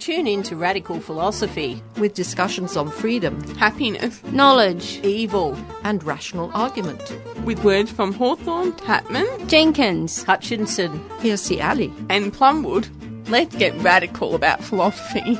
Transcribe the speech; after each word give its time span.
Tune 0.00 0.26
in 0.26 0.42
to 0.44 0.56
Radical 0.56 0.98
Philosophy, 0.98 1.82
with 1.98 2.14
discussions 2.14 2.74
on 2.74 2.90
freedom, 2.90 3.38
happiness, 3.56 4.22
Knowledge, 4.32 4.98
evil, 5.04 5.54
and 5.84 6.02
rational 6.02 6.50
argument. 6.54 7.02
with 7.44 7.62
words 7.64 7.90
from 7.90 8.12
Hawthorne, 8.14 8.72
Tatman, 8.72 9.46
Jenkins, 9.48 10.22
Hutchinson, 10.24 11.00
Here's 11.20 11.50
Ali. 11.52 11.92
and 12.08 12.32
Plumwood. 12.32 12.88
Let's 13.28 13.54
get 13.56 13.74
radical 13.82 14.34
about 14.34 14.64
philosophy. 14.64 15.38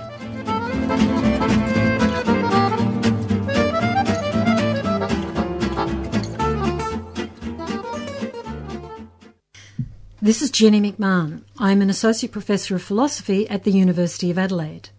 This 10.23 10.42
is 10.42 10.51
Jenny 10.51 10.83
McMahon. 10.83 11.45
I'm 11.56 11.80
an 11.80 11.88
Associate 11.88 12.30
Professor 12.30 12.77
of 12.77 12.83
Philosophy 12.83 13.48
at 13.48 13.65
the 13.65 13.70
University 13.70 14.30
of 14.30 14.37
Adelaide. 14.37 14.91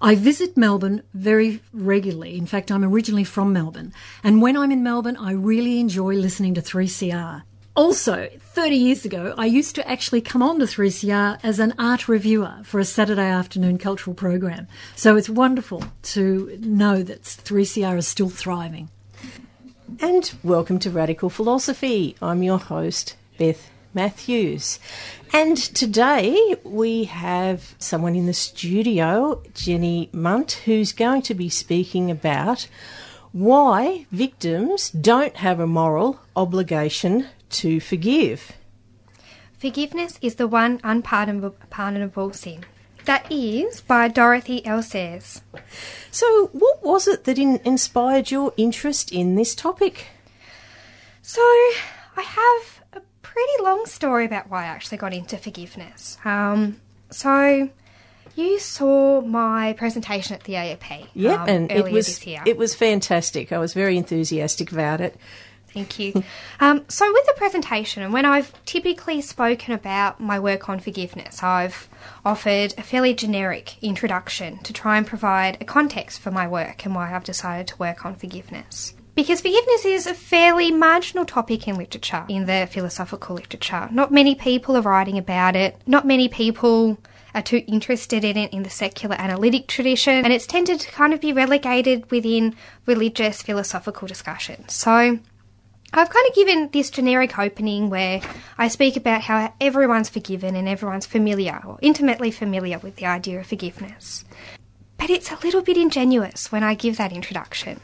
I 0.00 0.14
visit 0.14 0.56
Melbourne 0.56 1.02
very 1.12 1.60
regularly. 1.74 2.38
In 2.38 2.46
fact, 2.46 2.72
I'm 2.72 2.82
originally 2.82 3.22
from 3.22 3.52
Melbourne. 3.52 3.92
And 4.24 4.40
when 4.40 4.56
I'm 4.56 4.72
in 4.72 4.82
Melbourne, 4.82 5.18
I 5.18 5.32
really 5.32 5.78
enjoy 5.78 6.14
listening 6.14 6.54
to 6.54 6.62
3CR. 6.62 7.42
Also, 7.76 8.30
30 8.38 8.74
years 8.74 9.04
ago, 9.04 9.34
I 9.36 9.44
used 9.44 9.74
to 9.74 9.86
actually 9.86 10.22
come 10.22 10.42
on 10.42 10.58
to 10.60 10.64
3CR 10.64 11.38
as 11.42 11.58
an 11.58 11.74
art 11.78 12.08
reviewer 12.08 12.60
for 12.64 12.80
a 12.80 12.86
Saturday 12.86 13.28
afternoon 13.28 13.76
cultural 13.76 14.14
program. 14.14 14.68
So 14.96 15.16
it's 15.16 15.28
wonderful 15.28 15.84
to 16.14 16.56
know 16.62 17.02
that 17.02 17.24
3CR 17.24 17.98
is 17.98 18.08
still 18.08 18.30
thriving. 18.30 18.88
and 20.00 20.32
welcome 20.42 20.78
to 20.78 20.90
Radical 20.90 21.28
Philosophy. 21.28 22.16
I'm 22.22 22.42
your 22.42 22.58
host, 22.58 23.16
Beth 23.36 23.71
Matthews. 23.94 24.78
And 25.32 25.56
today 25.56 26.56
we 26.64 27.04
have 27.04 27.74
someone 27.78 28.14
in 28.14 28.26
the 28.26 28.34
studio, 28.34 29.42
Jenny 29.54 30.10
Munt, 30.12 30.52
who's 30.64 30.92
going 30.92 31.22
to 31.22 31.34
be 31.34 31.48
speaking 31.48 32.10
about 32.10 32.68
why 33.32 34.06
victims 34.10 34.90
don't 34.90 35.36
have 35.36 35.58
a 35.58 35.66
moral 35.66 36.20
obligation 36.36 37.26
to 37.50 37.80
forgive. 37.80 38.52
Forgiveness 39.58 40.18
is 40.20 40.34
the 40.34 40.48
one 40.48 40.80
unpardonable 40.82 42.32
sin. 42.32 42.64
That 43.04 43.30
is 43.30 43.80
by 43.80 44.08
Dorothy 44.08 44.64
L. 44.64 44.82
Sayers. 44.82 45.42
So, 46.10 46.48
what 46.52 46.84
was 46.84 47.08
it 47.08 47.24
that 47.24 47.38
in- 47.38 47.60
inspired 47.64 48.30
your 48.30 48.52
interest 48.56 49.10
in 49.10 49.34
this 49.34 49.54
topic? 49.54 50.08
So, 51.20 51.40
I 51.40 52.22
have 52.22 52.81
pretty 53.32 53.62
long 53.62 53.86
story 53.86 54.26
about 54.26 54.50
why 54.50 54.64
I 54.64 54.66
actually 54.66 54.98
got 54.98 55.14
into 55.14 55.36
forgiveness. 55.36 56.18
Um, 56.24 56.80
so, 57.10 57.70
you 58.36 58.58
saw 58.58 59.20
my 59.20 59.74
presentation 59.74 60.34
at 60.34 60.44
the 60.44 60.54
AAP 60.54 61.08
Yep, 61.14 61.40
um, 61.40 61.48
and 61.48 61.72
earlier 61.72 61.88
it 61.88 61.92
was 61.92 62.06
this 62.06 62.26
year. 62.26 62.42
it 62.46 62.56
was 62.56 62.74
fantastic. 62.74 63.52
I 63.52 63.58
was 63.58 63.74
very 63.74 63.96
enthusiastic 63.96 64.72
about 64.72 65.00
it. 65.00 65.16
Thank 65.72 65.98
you. 65.98 66.22
Um, 66.60 66.84
so, 66.86 67.12
with 67.12 67.26
the 67.26 67.32
presentation, 67.36 68.04
and 68.04 68.12
when 68.12 68.24
I've 68.24 68.52
typically 68.64 69.20
spoken 69.20 69.74
about 69.74 70.20
my 70.20 70.38
work 70.38 70.68
on 70.68 70.78
forgiveness, 70.78 71.42
I've 71.42 71.88
offered 72.24 72.72
a 72.78 72.82
fairly 72.84 73.14
generic 73.14 73.82
introduction 73.82 74.58
to 74.58 74.72
try 74.72 74.96
and 74.96 75.04
provide 75.04 75.58
a 75.60 75.64
context 75.64 76.20
for 76.20 76.30
my 76.30 76.46
work 76.46 76.84
and 76.84 76.94
why 76.94 77.12
I've 77.12 77.24
decided 77.24 77.66
to 77.68 77.76
work 77.78 78.06
on 78.06 78.14
forgiveness. 78.14 78.94
Because 79.14 79.42
forgiveness 79.42 79.84
is 79.84 80.06
a 80.06 80.14
fairly 80.14 80.70
marginal 80.70 81.26
topic 81.26 81.68
in 81.68 81.76
literature, 81.76 82.24
in 82.28 82.46
the 82.46 82.66
philosophical 82.70 83.36
literature. 83.36 83.88
Not 83.92 84.10
many 84.10 84.34
people 84.34 84.74
are 84.76 84.82
writing 84.82 85.18
about 85.18 85.54
it, 85.54 85.76
not 85.86 86.06
many 86.06 86.28
people 86.28 86.96
are 87.34 87.42
too 87.42 87.62
interested 87.66 88.24
in 88.24 88.36
it 88.38 88.52
in 88.52 88.62
the 88.62 88.70
secular 88.70 89.16
analytic 89.16 89.66
tradition, 89.66 90.24
and 90.24 90.32
it's 90.32 90.46
tended 90.46 90.80
to 90.80 90.90
kind 90.90 91.12
of 91.12 91.20
be 91.20 91.32
relegated 91.32 92.10
within 92.10 92.56
religious 92.86 93.42
philosophical 93.42 94.08
discussions. 94.08 94.72
So, 94.72 95.18
I've 95.94 96.10
kind 96.10 96.26
of 96.28 96.34
given 96.34 96.70
this 96.72 96.90
generic 96.90 97.38
opening 97.38 97.90
where 97.90 98.22
I 98.56 98.68
speak 98.68 98.96
about 98.96 99.22
how 99.22 99.52
everyone's 99.60 100.08
forgiven 100.08 100.56
and 100.56 100.66
everyone's 100.66 101.04
familiar 101.04 101.60
or 101.66 101.78
intimately 101.82 102.30
familiar 102.30 102.78
with 102.78 102.96
the 102.96 103.06
idea 103.06 103.40
of 103.40 103.46
forgiveness. 103.46 104.24
But 104.96 105.10
it's 105.10 105.30
a 105.30 105.38
little 105.42 105.60
bit 105.60 105.76
ingenuous 105.76 106.50
when 106.50 106.62
I 106.62 106.72
give 106.74 106.96
that 106.96 107.12
introduction. 107.12 107.80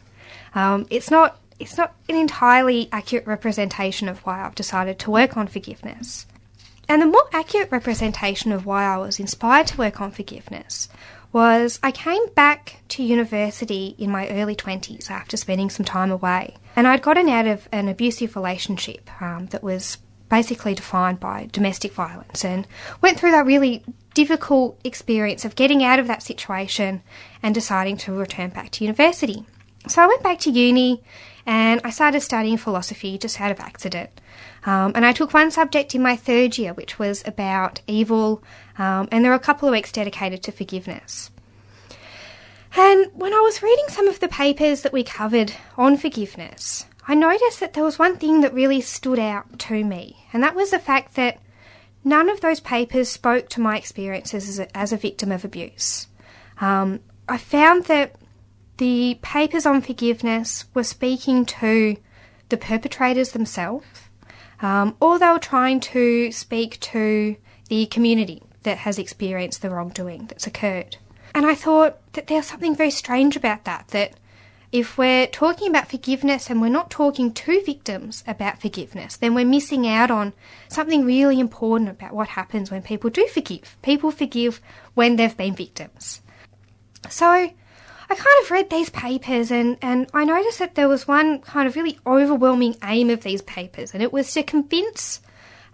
Um, 0.55 0.87
it's 0.91 1.11
not 1.11 1.39
it's 1.59 1.77
not 1.77 1.95
an 2.09 2.15
entirely 2.15 2.89
accurate 2.93 3.27
representation 3.27 4.09
of 4.09 4.21
why 4.21 4.45
I've 4.45 4.55
decided 4.55 4.99
to 5.01 5.11
work 5.11 5.37
on 5.37 5.49
forgiveness. 5.49 6.27
And 6.89 7.03
the 7.03 7.07
more 7.07 7.29
accurate 7.33 7.71
representation 7.71 8.53
of 8.53 8.65
why 8.65 8.85
I 8.85 8.97
was 8.97 9.21
inspired 9.21 9.67
to 9.69 9.77
work 9.77 10.01
on 10.01 10.11
forgiveness 10.11 10.89
was 11.33 11.79
I 11.83 11.91
came 11.91 12.27
back 12.35 12.81
to 12.89 13.03
university 13.03 13.95
in 13.99 14.11
my 14.11 14.29
early 14.29 14.57
20s 14.57 15.11
after 15.11 15.37
spending 15.37 15.69
some 15.69 15.85
time 15.85 16.11
away. 16.11 16.57
And 16.75 16.87
I'd 16.87 17.03
gotten 17.03 17.29
out 17.29 17.47
of 17.47 17.69
an 17.71 17.89
abusive 17.89 18.35
relationship 18.35 19.11
um, 19.21 19.47
that 19.47 19.63
was 19.63 19.99
basically 20.31 20.75
defined 20.75 21.21
by 21.21 21.49
domestic 21.53 21.93
violence 21.93 22.45
and 22.45 22.67
went 23.03 23.19
through 23.19 23.33
that 23.33 23.47
really 23.47 23.83
difficult 24.15 24.79
experience 24.85 25.45
of 25.45 25.57
getting 25.57 25.83
out 25.83 25.99
of 25.99 26.07
that 26.07 26.23
situation 26.23 27.03
and 27.43 27.55
deciding 27.55 27.97
to 27.99 28.15
return 28.15 28.51
back 28.51 28.71
to 28.71 28.85
university. 28.85 29.45
So 29.89 30.03
I 30.03 30.07
went 30.07 30.23
back 30.23 30.39
to 30.41 30.51
uni 30.51 31.03
and 31.47 31.81
I 31.83 31.91
started 31.91 32.21
studying 32.21 32.59
philosophy 32.59 33.17
just 33.17 33.41
out 33.41 33.51
of 33.51 33.61
accident. 33.61 34.11
Um, 34.67 34.93
and 34.95 35.07
I 35.07 35.13
took 35.13 35.33
one 35.33 35.51
subject 35.51 35.95
in 35.95 36.03
my 36.03 36.15
third 36.15 36.59
year, 36.59 36.75
which 36.75 36.99
was 36.99 37.23
about 37.27 37.81
evil, 37.87 38.43
um, 38.77 39.09
and 39.11 39.25
there 39.25 39.33
were 39.33 39.37
a 39.37 39.41
couple 39.41 39.67
of 39.67 39.73
weeks 39.73 39.91
dedicated 39.91 40.43
to 40.43 40.53
forgiveness. 40.53 41.31
And 42.77 43.07
when 43.15 43.33
I 43.33 43.41
was 43.41 43.63
reading 43.63 43.87
some 43.89 44.09
of 44.09 44.21
the 44.21 44.29
papers 44.29 44.83
that 44.83 44.93
we 44.93 45.03
covered 45.03 45.55
on 45.79 45.97
forgiveness, 45.97 46.85
I 47.07 47.15
noticed 47.15 47.61
that 47.61 47.73
there 47.73 47.85
was 47.85 47.99
one 47.99 48.19
thing 48.19 48.43
that 48.43 48.53
really 48.53 48.83
stood 48.83 49.19
out 49.19 49.59
to 49.61 49.83
me, 49.85 50.27
and 50.35 50.43
that 50.43 50.55
was 50.55 50.71
the 50.71 50.79
fact 50.79 51.15
that 51.15 51.39
none 52.05 52.29
of 52.29 52.43
those 52.43 52.61
papers 52.61 53.09
spoke 53.09 53.49
to 53.51 53.61
my 53.63 53.79
experiences 53.79 54.51
as 54.51 54.59
a, 54.59 54.77
as 54.77 54.93
a 54.93 54.99
victim 54.99 55.33
of 55.33 55.47
abuse. 55.47 56.09
Um, 56.61 57.01
I 57.27 57.39
found 57.39 57.85
that 57.85 58.17
the 58.79 59.19
papers 59.23 59.67
on 59.67 59.81
forgiveness 59.83 60.65
were 60.75 60.83
speaking 60.83 61.45
to 61.45 61.97
the 62.49 62.57
perpetrators 62.57 63.33
themselves, 63.33 63.87
um, 64.61 64.97
or 65.01 65.19
they 65.19 65.29
were 65.29 65.39
trying 65.39 65.81
to 65.81 66.33
speak 66.33 66.81
to 66.81 67.37
the 67.69 67.87
community 67.87 68.43
that 68.63 68.79
has 68.79 68.99
experienced 68.99 69.63
the 69.63 69.71
wrongdoing 69.71 70.27
that's 70.27 70.47
occurred. 70.47 70.97
And 71.35 71.47
I 71.47 71.55
thought 71.55 71.99
that 72.15 72.27
there's 72.27 72.47
something 72.47 72.75
very 72.75 72.91
strange 72.91 73.37
about 73.37 73.65
that, 73.65 73.89
that 73.89 74.15
if 74.71 74.99
we're 74.99 75.27
talking 75.27 75.69
about 75.69 75.91
forgiveness 75.91 76.51
and 76.51 76.61
we're 76.61 76.69
not 76.69 76.91
talking 76.91 77.33
to 77.33 77.63
victims 77.63 78.23
about 78.27 78.61
forgiveness, 78.61 79.17
then 79.17 79.35
we're 79.35 79.45
missing 79.45 79.87
out 79.87 80.11
on 80.11 80.35
something 80.69 81.05
really 81.05 81.41
important 81.41 81.91
about 81.91 82.13
what 82.13 82.29
happens 82.29 82.71
when 82.71 82.83
people 82.83 83.09
do 83.09 83.27
forgive. 83.29 83.77
People 83.83 84.11
forgive 84.11 84.61
when 84.95 85.17
they've 85.17 85.37
been 85.37 85.55
victims. 85.55 86.21
So 87.09 87.51
I 88.11 88.15
kind 88.15 88.43
of 88.43 88.51
read 88.51 88.71
these 88.71 88.89
papers 88.89 89.51
and, 89.51 89.77
and 89.83 90.09
I 90.15 90.25
noticed 90.25 90.59
that 90.61 90.75
there 90.75 90.89
was 90.89 91.07
one 91.07 91.41
kind 91.41 91.69
of 91.69 91.77
really 91.77 91.99
overwhelming 92.07 92.77
aim 92.83 93.11
of 93.11 93.23
these 93.23 93.43
papers, 93.43 93.93
and 93.93 94.03
it 94.03 94.13
was 94.13 94.33
to 94.33 94.43
convince 94.43 95.21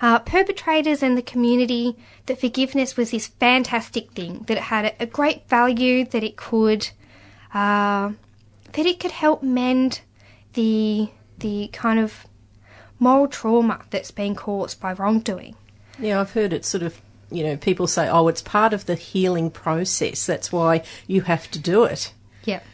uh, 0.01 0.19
perpetrators 0.19 1.03
and 1.03 1.17
the 1.17 1.23
community 1.23 1.97
that 2.27 2.41
forgiveness 2.41 2.97
was 2.97 3.13
this 3.13 3.29
fantastic 3.29 4.11
thing, 4.13 4.45
that 4.49 4.57
it 4.57 4.65
had 4.65 4.95
a, 4.99 5.07
great 5.07 5.49
value, 5.49 6.05
that 6.07 6.25
it 6.25 6.37
could 6.37 6.91
uh, 7.53 8.11
that 8.73 8.87
it 8.87 8.99
could 8.99 9.13
help 9.13 9.43
mend 9.43 10.01
the 10.55 11.09
the 11.39 11.69
kind 11.73 12.01
of 12.01 12.27
moral 12.99 13.29
trauma 13.29 13.81
that's 13.91 14.11
been 14.11 14.35
caused 14.35 14.81
by 14.81 14.93
wrongdoing. 14.93 15.55
Yeah, 15.99 16.21
I've 16.21 16.33
heard 16.33 16.53
it 16.53 16.65
sort 16.65 16.83
of, 16.83 17.01
you 17.31 17.45
know, 17.45 17.57
people 17.57 17.87
say, 17.87 18.09
oh, 18.09 18.29
it's 18.29 18.43
part 18.43 18.73
of 18.73 18.87
the 18.87 18.95
healing 18.95 19.51
process. 19.51 20.27
That's 20.27 20.51
why 20.51 20.83
you 21.07 21.23
have 21.23 21.51
to 21.53 21.59
do 21.59 21.85
it. 21.85 22.13
Yep. 22.45 22.65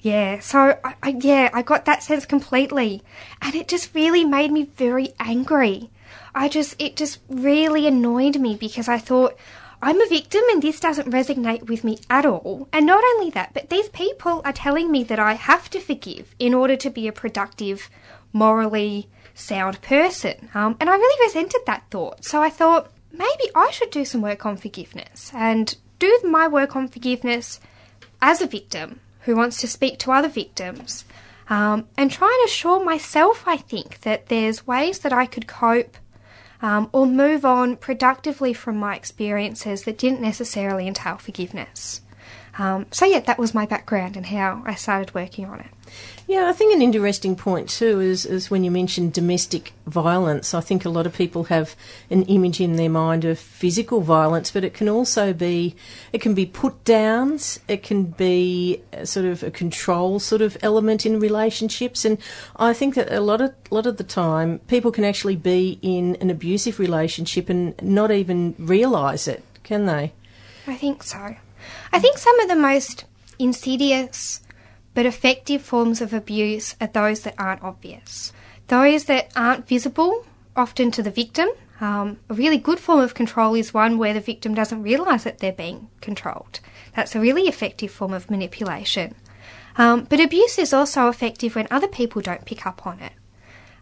Yeah, 0.00 0.40
so 0.40 0.78
I, 0.82 0.94
I, 1.02 1.16
yeah, 1.20 1.50
I 1.52 1.62
got 1.62 1.84
that 1.84 2.02
sense 2.02 2.26
completely, 2.26 3.02
and 3.40 3.54
it 3.54 3.68
just 3.68 3.94
really 3.94 4.24
made 4.24 4.50
me 4.50 4.64
very 4.64 5.14
angry. 5.20 5.90
I 6.34 6.48
just, 6.48 6.74
it 6.80 6.96
just 6.96 7.20
really 7.28 7.86
annoyed 7.86 8.38
me 8.38 8.56
because 8.56 8.88
I 8.88 8.98
thought, 8.98 9.36
I'm 9.84 10.00
a 10.00 10.08
victim 10.08 10.42
and 10.50 10.62
this 10.62 10.78
doesn't 10.78 11.10
resonate 11.10 11.68
with 11.68 11.82
me 11.82 11.98
at 12.08 12.24
all. 12.24 12.68
And 12.72 12.86
not 12.86 13.02
only 13.02 13.30
that, 13.30 13.52
but 13.52 13.68
these 13.68 13.88
people 13.88 14.40
are 14.44 14.52
telling 14.52 14.92
me 14.92 15.02
that 15.04 15.18
I 15.18 15.32
have 15.32 15.68
to 15.70 15.80
forgive 15.80 16.36
in 16.38 16.54
order 16.54 16.76
to 16.76 16.88
be 16.88 17.08
a 17.08 17.12
productive, 17.12 17.90
morally 18.32 19.08
sound 19.34 19.82
person. 19.82 20.50
Um, 20.54 20.76
and 20.78 20.88
I 20.88 20.94
really 20.94 21.26
resented 21.26 21.62
that 21.66 21.84
thought. 21.90 22.24
So 22.24 22.40
I 22.40 22.48
thought 22.48 22.92
maybe 23.10 23.50
I 23.56 23.72
should 23.72 23.90
do 23.90 24.04
some 24.04 24.22
work 24.22 24.46
on 24.46 24.56
forgiveness 24.56 25.32
and 25.34 25.76
do 25.98 26.20
my 26.22 26.46
work 26.46 26.76
on 26.76 26.86
forgiveness 26.86 27.58
as 28.22 28.40
a 28.40 28.46
victim 28.46 29.00
who 29.22 29.36
wants 29.36 29.60
to 29.60 29.68
speak 29.68 29.98
to 29.98 30.12
other 30.12 30.28
victims 30.28 31.04
um, 31.50 31.86
and 31.98 32.10
try 32.10 32.28
and 32.28 32.48
assure 32.48 32.82
myself, 32.82 33.42
I 33.46 33.56
think, 33.58 34.00
that 34.02 34.26
there's 34.26 34.66
ways 34.66 35.00
that 35.00 35.12
I 35.12 35.26
could 35.26 35.46
cope 35.46 35.98
um, 36.62 36.88
or 36.92 37.06
move 37.06 37.44
on 37.44 37.76
productively 37.76 38.54
from 38.54 38.76
my 38.76 38.94
experiences 38.94 39.82
that 39.82 39.98
didn't 39.98 40.20
necessarily 40.20 40.86
entail 40.86 41.18
forgiveness. 41.18 42.00
Um, 42.58 42.86
so, 42.90 43.04
yeah, 43.04 43.20
that 43.20 43.38
was 43.38 43.54
my 43.54 43.66
background 43.66 44.16
and 44.16 44.26
how 44.26 44.62
I 44.64 44.76
started 44.76 45.14
working 45.14 45.46
on 45.46 45.60
it. 45.60 45.66
Yeah, 46.32 46.48
I 46.48 46.54
think 46.54 46.74
an 46.74 46.80
interesting 46.80 47.36
point 47.36 47.68
too 47.68 48.00
is, 48.00 48.24
is 48.24 48.50
when 48.50 48.64
you 48.64 48.70
mentioned 48.70 49.12
domestic 49.12 49.74
violence. 49.86 50.54
I 50.54 50.62
think 50.62 50.86
a 50.86 50.88
lot 50.88 51.04
of 51.04 51.12
people 51.12 51.44
have 51.44 51.76
an 52.08 52.22
image 52.22 52.58
in 52.58 52.76
their 52.76 52.88
mind 52.88 53.26
of 53.26 53.38
physical 53.38 54.00
violence, 54.00 54.50
but 54.50 54.64
it 54.64 54.72
can 54.72 54.88
also 54.88 55.34
be 55.34 55.76
it 56.10 56.22
can 56.22 56.32
be 56.32 56.46
put 56.46 56.84
downs, 56.84 57.60
it 57.68 57.82
can 57.82 58.04
be 58.04 58.80
uh, 58.94 59.04
sort 59.04 59.26
of 59.26 59.42
a 59.42 59.50
control 59.50 60.18
sort 60.18 60.40
of 60.40 60.56
element 60.62 61.04
in 61.04 61.20
relationships, 61.20 62.02
and 62.02 62.16
I 62.56 62.72
think 62.72 62.94
that 62.94 63.12
a 63.12 63.20
lot 63.20 63.42
of 63.42 63.52
lot 63.70 63.84
of 63.84 63.98
the 63.98 64.02
time 64.02 64.60
people 64.68 64.90
can 64.90 65.04
actually 65.04 65.36
be 65.36 65.78
in 65.82 66.16
an 66.22 66.30
abusive 66.30 66.78
relationship 66.78 67.50
and 67.50 67.74
not 67.82 68.10
even 68.10 68.54
realise 68.56 69.28
it, 69.28 69.44
can 69.64 69.84
they? 69.84 70.14
I 70.66 70.76
think 70.76 71.02
so. 71.02 71.36
I 71.92 71.98
think 71.98 72.16
some 72.16 72.40
of 72.40 72.48
the 72.48 72.56
most 72.56 73.04
insidious 73.38 74.40
but 74.94 75.06
effective 75.06 75.62
forms 75.62 76.00
of 76.00 76.12
abuse 76.12 76.76
are 76.80 76.86
those 76.86 77.20
that 77.20 77.34
aren't 77.38 77.62
obvious. 77.62 78.32
Those 78.68 79.04
that 79.04 79.32
aren't 79.34 79.66
visible, 79.66 80.26
often 80.56 80.90
to 80.92 81.02
the 81.02 81.10
victim. 81.10 81.48
Um, 81.80 82.18
a 82.28 82.34
really 82.34 82.58
good 82.58 82.78
form 82.78 83.00
of 83.00 83.14
control 83.14 83.54
is 83.54 83.74
one 83.74 83.98
where 83.98 84.14
the 84.14 84.20
victim 84.20 84.54
doesn't 84.54 84.82
realise 84.82 85.24
that 85.24 85.38
they're 85.38 85.52
being 85.52 85.88
controlled. 86.00 86.60
That's 86.94 87.14
a 87.14 87.20
really 87.20 87.48
effective 87.48 87.90
form 87.90 88.12
of 88.12 88.30
manipulation. 88.30 89.14
Um, 89.76 90.04
but 90.04 90.20
abuse 90.20 90.58
is 90.58 90.72
also 90.72 91.08
effective 91.08 91.54
when 91.54 91.66
other 91.70 91.88
people 91.88 92.22
don't 92.22 92.44
pick 92.44 92.66
up 92.66 92.86
on 92.86 93.00
it. 93.00 93.12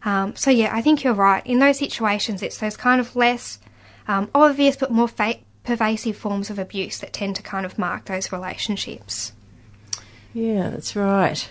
Um, 0.02 0.34
so, 0.34 0.50
yeah, 0.50 0.70
I 0.74 0.80
think 0.80 1.04
you're 1.04 1.12
right. 1.12 1.44
In 1.46 1.58
those 1.58 1.78
situations, 1.78 2.42
it's 2.42 2.58
those 2.58 2.76
kind 2.76 3.00
of 3.00 3.16
less 3.16 3.58
um, 4.08 4.30
obvious 4.34 4.76
but 4.76 4.90
more 4.90 5.08
fa- 5.08 5.40
pervasive 5.62 6.16
forms 6.16 6.48
of 6.48 6.58
abuse 6.58 6.98
that 6.98 7.12
tend 7.12 7.36
to 7.36 7.42
kind 7.42 7.66
of 7.66 7.78
mark 7.78 8.06
those 8.06 8.32
relationships. 8.32 9.32
Yeah, 10.32 10.70
that's 10.70 10.94
right. 10.94 11.50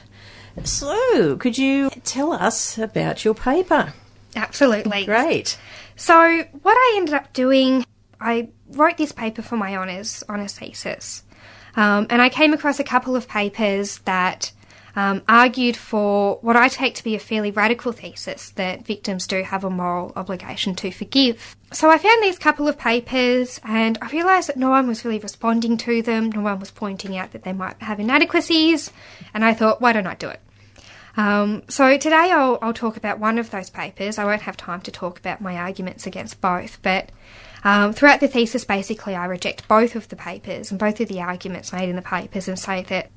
So, 0.64 1.38
could 1.38 1.58
you 1.58 1.90
tell 2.04 2.34
us 2.34 2.78
about 2.78 3.24
your 3.24 3.34
paper? 3.34 3.94
Absolutely. 4.36 5.06
Great. 5.06 5.58
So, 5.96 6.44
what 6.62 6.74
I 6.74 6.94
ended 6.98 7.14
up 7.14 7.34
doing, 7.34 7.86
I 8.20 8.50
wrote 8.72 8.98
this 8.98 9.12
paper 9.12 9.42
for 9.42 9.58
my 9.58 9.76
honours 9.76 10.24
honours 10.30 10.58
thesis, 10.58 11.24
um, 11.76 12.08
and 12.10 12.22
I 12.22 12.30
came 12.30 12.54
across 12.54 12.80
a 12.80 12.84
couple 12.84 13.16
of 13.16 13.28
papers 13.28 14.00
that 14.00 14.52
um, 15.00 15.24
argued 15.30 15.78
for 15.78 16.40
what 16.42 16.57
I 16.57 16.68
take 16.68 16.94
to 16.96 17.06
be 17.06 17.16
a 17.16 17.19
fairly 17.19 17.51
radical 17.51 17.94
thesis 17.94 18.50
that 18.51 18.86
victims 18.86 19.28
do 19.28 19.44
have 19.44 19.63
a 19.63 19.69
moral 19.69 20.12
obligation 20.18 20.75
to 20.75 20.92
forgive. 20.92 21.56
So 21.72 21.90
I 21.90 21.98
found 21.98 22.22
these 22.22 22.38
couple 22.38 22.68
of 22.68 22.78
papers 22.78 23.62
and 23.63 23.98
I 24.01 24.10
realised 24.10 24.50
that 24.50 24.57
no 24.57 24.72
one 24.72 24.88
was 24.88 25.06
really 25.06 25.19
responding 25.19 25.78
to 25.78 26.01
them, 26.01 26.30
no 26.30 26.42
one 26.42 26.60
was 26.60 26.72
pointing 26.72 27.16
out 27.16 27.31
that 27.31 27.44
they 27.44 27.54
might 27.54 27.81
have 27.81 28.01
inadequacies, 28.01 28.92
and 29.34 29.46
I 29.46 29.54
thought, 29.54 29.80
why 29.80 29.94
don't 29.94 30.06
I 30.06 30.16
do 30.16 30.28
it? 30.28 30.42
Um, 31.16 31.63
so 31.69 31.98
today 31.98 32.34
I'll, 32.34 32.60
I'll, 32.62 32.74
talk 32.74 32.98
about 32.98 33.19
one 33.19 33.38
of 33.38 33.52
those 33.52 33.69
papers. 33.69 34.18
I 34.18 34.25
won't 34.25 34.42
have 34.42 34.57
time 34.57 34.81
to 34.81 34.92
talk 34.92 35.18
about 35.18 35.40
my 35.40 35.56
arguments 35.56 36.07
against 36.07 36.42
both, 36.42 36.78
but 36.81 37.10
um, 37.63 37.94
throughout 37.94 38.19
the 38.19 38.28
thesis, 38.28 38.66
basically, 38.66 39.16
I 39.16 39.25
reject 39.25 39.68
both 39.69 39.95
of 39.95 40.10
the 40.10 40.16
papers 40.18 40.72
and 40.72 40.80
both 40.80 41.00
of 41.00 41.07
the 41.07 41.22
arguments 41.22 41.72
made 41.72 41.88
in 41.88 41.95
the 41.95 42.02
papers 42.02 42.50
and 42.50 42.60
say 42.60 42.84
that 42.84 43.12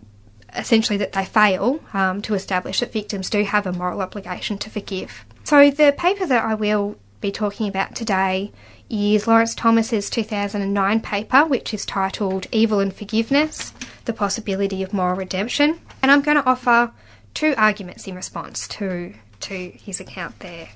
essentially 0.55 0.97
that 0.99 1.13
they 1.13 1.25
fail 1.25 1.81
um, 1.93 2.23
to 2.23 2.35
establish 2.35 2.81
that 2.81 2.93
victims 2.93 3.31
do 3.31 3.45
have 3.45 3.67
a 3.67 3.73
moral 3.73 4.03
obligation 4.03 4.59
to 4.59 4.71
forgive. 4.71 5.25
So 5.45 5.71
the 5.71 5.95
paper 5.97 6.27
that 6.27 6.45
I 6.45 6.55
will 6.55 6.97
be 7.21 7.33
talking 7.33 7.69
about 7.69 7.95
today 7.95 8.53
is 8.91 9.27
Laurence 9.27 9.55
Thomas's 9.55 10.11
2009 10.11 11.01
paper, 11.01 11.47
which 11.47 11.73
is 11.73 11.87
titled 11.87 12.47
Evil 12.53 12.81
and 12.81 12.95
Forgiveness 12.95 13.73
The 14.05 14.13
Possibility 14.13 14.83
of 14.83 14.93
Moral 14.93 15.17
Redemption. 15.17 15.81
And 16.03 16.11
I'm 16.11 16.21
going 16.21 16.37
to 16.37 16.45
offer 16.45 16.93
two 17.33 17.55
arguments 17.57 18.07
in 18.07 18.15
response 18.15 18.69
to, 18.69 19.15
to 19.41 19.71
his 19.71 20.01
account 20.01 20.41
there. 20.41 20.69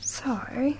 So, 0.00 0.74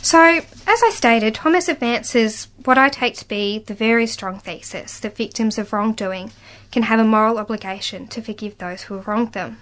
so, 0.00 0.18
as 0.20 0.46
I 0.66 0.90
stated, 0.94 1.34
Thomas 1.34 1.68
advances 1.68 2.48
what 2.64 2.78
I 2.78 2.88
take 2.88 3.16
to 3.18 3.28
be 3.28 3.58
the 3.58 3.74
very 3.74 4.06
strong 4.06 4.38
thesis 4.38 4.98
that 5.00 5.16
victims 5.16 5.58
of 5.58 5.72
wrongdoing 5.72 6.30
can 6.72 6.84
have 6.84 6.98
a 6.98 7.04
moral 7.04 7.38
obligation 7.38 8.08
to 8.08 8.22
forgive 8.22 8.58
those 8.58 8.82
who 8.82 8.94
have 8.94 9.06
wronged 9.06 9.32
them. 9.34 9.58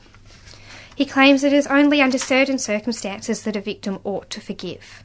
He 0.94 1.04
claims 1.04 1.44
it 1.44 1.52
is 1.52 1.66
only 1.66 2.00
under 2.00 2.18
certain 2.18 2.58
circumstances 2.58 3.42
that 3.42 3.56
a 3.56 3.60
victim 3.60 3.98
ought 4.04 4.30
to 4.30 4.40
forgive. 4.40 5.02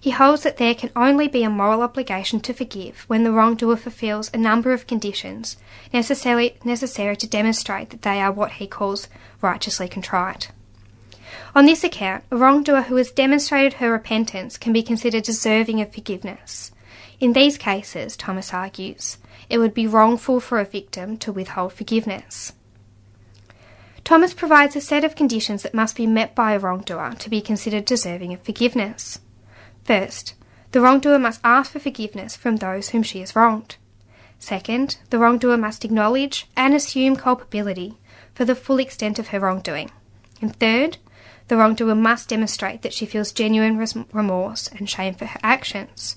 He 0.00 0.10
holds 0.10 0.42
that 0.42 0.58
there 0.58 0.74
can 0.74 0.90
only 0.94 1.28
be 1.28 1.44
a 1.44 1.50
moral 1.50 1.82
obligation 1.82 2.40
to 2.40 2.52
forgive 2.52 3.04
when 3.08 3.24
the 3.24 3.32
wrongdoer 3.32 3.76
fulfills 3.76 4.30
a 4.34 4.38
number 4.38 4.72
of 4.72 4.86
conditions 4.86 5.56
necessary, 5.92 6.56
necessary 6.64 7.16
to 7.16 7.26
demonstrate 7.26 7.90
that 7.90 8.02
they 8.02 8.20
are 8.20 8.30
what 8.30 8.52
he 8.52 8.66
calls 8.66 9.08
righteously 9.40 9.88
contrite. 9.88 10.50
On 11.54 11.66
this 11.66 11.84
account, 11.84 12.24
a 12.30 12.36
wrongdoer 12.36 12.82
who 12.82 12.96
has 12.96 13.10
demonstrated 13.10 13.74
her 13.74 13.90
repentance 13.90 14.58
can 14.58 14.72
be 14.72 14.82
considered 14.82 15.22
deserving 15.22 15.80
of 15.80 15.92
forgiveness. 15.92 16.70
In 17.18 17.32
these 17.32 17.56
cases, 17.56 18.16
Thomas 18.16 18.52
argues, 18.52 19.18
it 19.48 19.58
would 19.58 19.74
be 19.74 19.86
wrongful 19.86 20.40
for 20.40 20.58
a 20.58 20.64
victim 20.64 21.16
to 21.18 21.32
withhold 21.32 21.72
forgiveness. 21.72 22.52
Thomas 24.04 24.34
provides 24.34 24.76
a 24.76 24.80
set 24.80 25.02
of 25.02 25.16
conditions 25.16 25.62
that 25.62 25.74
must 25.74 25.96
be 25.96 26.06
met 26.06 26.34
by 26.34 26.52
a 26.52 26.58
wrongdoer 26.58 27.14
to 27.18 27.30
be 27.30 27.40
considered 27.40 27.86
deserving 27.86 28.34
of 28.34 28.42
forgiveness. 28.42 29.20
First, 29.84 30.34
the 30.72 30.80
wrongdoer 30.80 31.18
must 31.18 31.40
ask 31.42 31.72
for 31.72 31.78
forgiveness 31.78 32.36
from 32.36 32.56
those 32.56 32.90
whom 32.90 33.02
she 33.02 33.20
has 33.20 33.34
wronged. 33.34 33.76
Second, 34.38 34.98
the 35.08 35.18
wrongdoer 35.18 35.56
must 35.56 35.84
acknowledge 35.84 36.46
and 36.56 36.74
assume 36.74 37.16
culpability 37.16 37.96
for 38.34 38.44
the 38.44 38.54
full 38.54 38.78
extent 38.78 39.18
of 39.18 39.28
her 39.28 39.40
wrongdoing. 39.40 39.90
And 40.42 40.54
third, 40.56 40.98
the 41.48 41.56
wrongdoer 41.56 41.94
must 41.94 42.28
demonstrate 42.28 42.82
that 42.82 42.92
she 42.92 43.06
feels 43.06 43.32
genuine 43.32 43.78
remorse 44.12 44.68
and 44.68 44.88
shame 44.88 45.14
for 45.14 45.26
her 45.26 45.40
actions. 45.42 46.16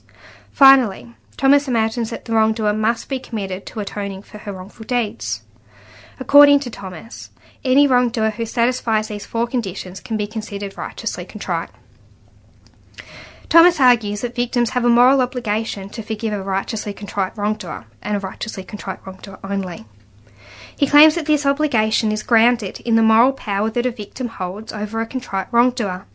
Finally, 0.51 1.15
Thomas 1.37 1.67
imagines 1.67 2.09
that 2.09 2.25
the 2.25 2.33
wrongdoer 2.33 2.73
must 2.73 3.07
be 3.07 3.19
committed 3.19 3.67
to 3.67 3.79
atoning 3.79 4.23
for 4.23 4.39
her 4.39 4.51
wrongful 4.51 4.85
deeds. 4.85 5.43
According 6.19 6.59
to 6.61 6.71
Thomas, 6.71 7.29
any 7.63 7.85
wrongdoer 7.85 8.31
who 8.31 8.45
satisfies 8.45 9.07
these 9.07 9.27
four 9.27 9.45
conditions 9.45 9.99
can 9.99 10.17
be 10.17 10.25
considered 10.25 10.77
righteously 10.77 11.25
contrite. 11.25 11.69
Thomas 13.49 13.79
argues 13.79 14.21
that 14.21 14.35
victims 14.35 14.71
have 14.71 14.83
a 14.83 14.89
moral 14.89 15.21
obligation 15.21 15.89
to 15.89 16.01
forgive 16.01 16.33
a 16.33 16.41
righteously 16.41 16.91
contrite 16.91 17.37
wrongdoer, 17.37 17.85
and 18.01 18.17
a 18.17 18.19
righteously 18.19 18.63
contrite 18.63 18.99
wrongdoer 19.05 19.39
only. 19.43 19.85
He 20.75 20.87
claims 20.87 21.15
that 21.15 21.27
this 21.27 21.45
obligation 21.45 22.11
is 22.11 22.23
grounded 22.23 22.79
in 22.81 22.95
the 22.95 23.01
moral 23.03 23.31
power 23.31 23.69
that 23.69 23.85
a 23.85 23.91
victim 23.91 24.27
holds 24.27 24.73
over 24.73 25.01
a 25.01 25.07
contrite 25.07 25.47
wrongdoer. 25.51 26.05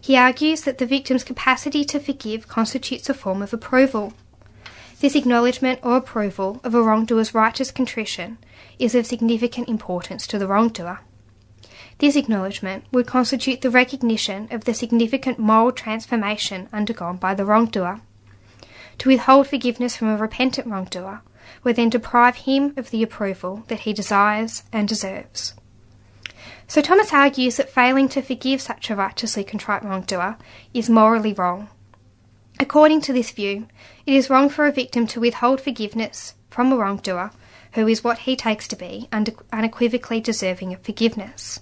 He 0.00 0.16
argues 0.16 0.62
that 0.62 0.78
the 0.78 0.86
victim's 0.86 1.24
capacity 1.24 1.84
to 1.86 1.98
forgive 1.98 2.46
constitutes 2.46 3.08
a 3.08 3.14
form 3.14 3.40
of 3.40 3.54
approval. 3.54 4.12
This 5.04 5.16
acknowledgement 5.16 5.80
or 5.82 5.98
approval 5.98 6.62
of 6.64 6.74
a 6.74 6.82
wrongdoer's 6.82 7.34
righteous 7.34 7.70
contrition 7.70 8.38
is 8.78 8.94
of 8.94 9.04
significant 9.04 9.68
importance 9.68 10.26
to 10.28 10.38
the 10.38 10.46
wrongdoer. 10.46 11.00
This 11.98 12.16
acknowledgement 12.16 12.84
would 12.90 13.06
constitute 13.06 13.60
the 13.60 13.68
recognition 13.68 14.48
of 14.50 14.64
the 14.64 14.72
significant 14.72 15.38
moral 15.38 15.72
transformation 15.72 16.70
undergone 16.72 17.18
by 17.18 17.34
the 17.34 17.44
wrongdoer. 17.44 18.00
To 18.96 19.10
withhold 19.10 19.46
forgiveness 19.46 19.94
from 19.94 20.08
a 20.08 20.16
repentant 20.16 20.68
wrongdoer 20.68 21.20
would 21.64 21.76
then 21.76 21.90
deprive 21.90 22.36
him 22.36 22.72
of 22.78 22.88
the 22.88 23.02
approval 23.02 23.64
that 23.68 23.80
he 23.80 23.92
desires 23.92 24.62
and 24.72 24.88
deserves. 24.88 25.52
So 26.66 26.80
Thomas 26.80 27.12
argues 27.12 27.58
that 27.58 27.68
failing 27.68 28.08
to 28.08 28.22
forgive 28.22 28.62
such 28.62 28.88
a 28.88 28.96
righteously 28.96 29.44
contrite 29.44 29.84
wrongdoer 29.84 30.38
is 30.72 30.88
morally 30.88 31.34
wrong 31.34 31.68
According 32.60 33.00
to 33.02 33.12
this 33.12 33.32
view, 33.32 33.66
it 34.06 34.14
is 34.14 34.30
wrong 34.30 34.48
for 34.48 34.66
a 34.66 34.72
victim 34.72 35.06
to 35.06 35.20
withhold 35.20 35.60
forgiveness 35.60 36.34
from 36.50 36.72
a 36.72 36.76
wrongdoer 36.76 37.30
who 37.72 37.88
is 37.88 38.04
what 38.04 38.20
he 38.20 38.36
takes 38.36 38.68
to 38.68 38.76
be 38.76 39.08
unequivocally 39.52 40.20
deserving 40.20 40.72
of 40.72 40.80
forgiveness. 40.82 41.60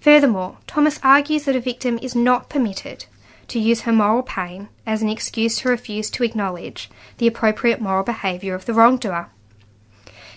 Furthermore, 0.00 0.58
Thomas 0.66 1.00
argues 1.02 1.44
that 1.44 1.56
a 1.56 1.60
victim 1.60 1.98
is 2.00 2.14
not 2.14 2.48
permitted 2.48 3.06
to 3.48 3.58
use 3.58 3.82
her 3.82 3.92
moral 3.92 4.22
pain 4.22 4.68
as 4.86 5.02
an 5.02 5.08
excuse 5.08 5.58
to 5.58 5.68
refuse 5.68 6.08
to 6.10 6.22
acknowledge 6.22 6.88
the 7.18 7.26
appropriate 7.26 7.80
moral 7.80 8.04
behaviour 8.04 8.54
of 8.54 8.64
the 8.64 8.72
wrongdoer. 8.72 9.28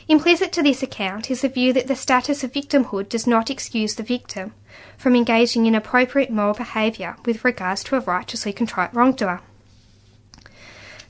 Implicit 0.07 0.51
to 0.51 0.63
this 0.63 0.83
account 0.83 1.31
is 1.31 1.41
the 1.41 1.49
view 1.49 1.71
that 1.71 1.87
the 1.87 1.95
status 1.95 2.43
of 2.43 2.51
victimhood 2.51 3.07
does 3.07 3.25
not 3.25 3.49
excuse 3.49 3.95
the 3.95 4.03
victim 4.03 4.53
from 4.97 5.15
engaging 5.15 5.65
in 5.65 5.75
appropriate 5.75 6.29
moral 6.29 6.53
behaviour 6.53 7.15
with 7.23 7.45
regards 7.45 7.83
to 7.85 7.95
a 7.95 8.01
righteously 8.01 8.51
contrite 8.51 8.93
wrongdoer. 8.93 9.41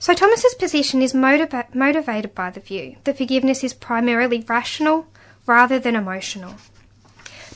So 0.04 0.14
Thomas's 0.14 0.54
position 0.56 1.02
is 1.02 1.14
motiva- 1.14 1.74
motivated 1.74 2.36
by 2.36 2.50
the 2.50 2.60
view 2.60 2.98
that 3.06 3.18
forgiveness 3.18 3.64
is 3.64 3.74
primarily 3.74 4.44
rational 4.46 5.08
rather 5.48 5.80
than 5.80 5.96
emotional. 5.96 6.56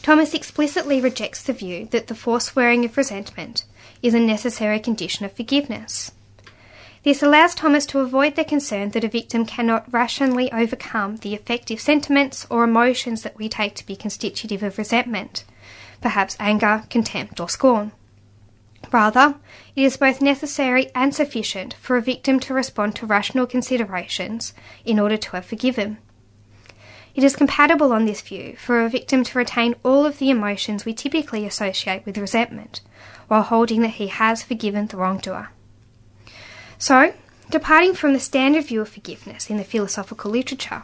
Thomas 0.02 0.34
explicitly 0.34 1.02
rejects 1.02 1.44
the 1.44 1.52
view 1.52 1.90
that 1.92 2.08
the 2.08 2.16
forswearing 2.16 2.86
of 2.86 2.96
resentment 2.96 3.66
is 4.02 4.14
a 4.14 4.22
necessary 4.22 4.80
condition 4.80 5.26
of 5.26 5.34
forgiveness. 5.34 6.14
This 7.04 7.22
allows 7.22 7.54
Thomas 7.54 7.86
to 7.88 8.00
avoid 8.00 8.38
the 8.38 8.46
concern 8.46 8.92
that 8.92 9.04
a 9.04 9.10
victim 9.10 9.46
cannot 9.46 9.92
rationally 9.92 10.50
overcome 10.54 11.18
the 11.18 11.36
affective 11.36 11.82
sentiments 11.82 12.48
or 12.50 12.64
emotions 12.64 13.24
that 13.24 13.38
we 13.38 13.50
take 13.50 13.76
to 13.76 13.86
be 13.86 13.98
constitutive 13.98 14.64
of 14.64 14.78
resentment, 14.78 15.44
perhaps 16.00 16.38
anger, 16.40 16.84
contempt, 16.90 17.42
or 17.42 17.50
scorn. 17.50 17.92
Rather, 18.92 19.36
it 19.76 19.84
is 19.84 19.98
both 19.98 20.22
necessary 20.22 20.90
and 20.96 21.14
sufficient 21.14 21.74
for 21.76 21.98
a 21.98 22.02
victim 22.02 22.40
to 22.40 22.54
respond 22.54 22.96
to 22.96 23.06
rational 23.06 23.46
considerations 23.46 24.54
in 24.86 25.00
order 25.00 25.18
to 25.18 25.32
have 25.32 25.46
forgiven. 25.46 25.98
It 27.16 27.24
is 27.24 27.36
compatible 27.36 27.92
on 27.92 28.06
this 28.06 28.22
view 28.22 28.56
for 28.58 28.82
a 28.82 28.90
victim 28.90 29.24
to 29.24 29.38
retain 29.38 29.76
all 29.84 30.06
of 30.06 30.20
the 30.20 30.30
emotions 30.30 30.86
we 30.86 30.94
typically 30.94 31.46
associate 31.46 32.06
with 32.06 32.18
resentment, 32.18 32.82
while 33.28 33.42
holding 33.42 33.82
that 33.82 33.98
he 33.98 34.08
has 34.08 34.44
forgiven 34.44 34.86
the 34.86 34.98
wrongdoer. 34.98 35.50
So, 36.78 37.14
departing 37.50 37.96
from 37.96 38.14
the 38.14 38.20
standard 38.20 38.66
view 38.66 38.82
of 38.82 38.90
forgiveness 38.90 39.50
in 39.50 39.58
the 39.58 39.64
philosophical 39.64 40.30
literature, 40.30 40.84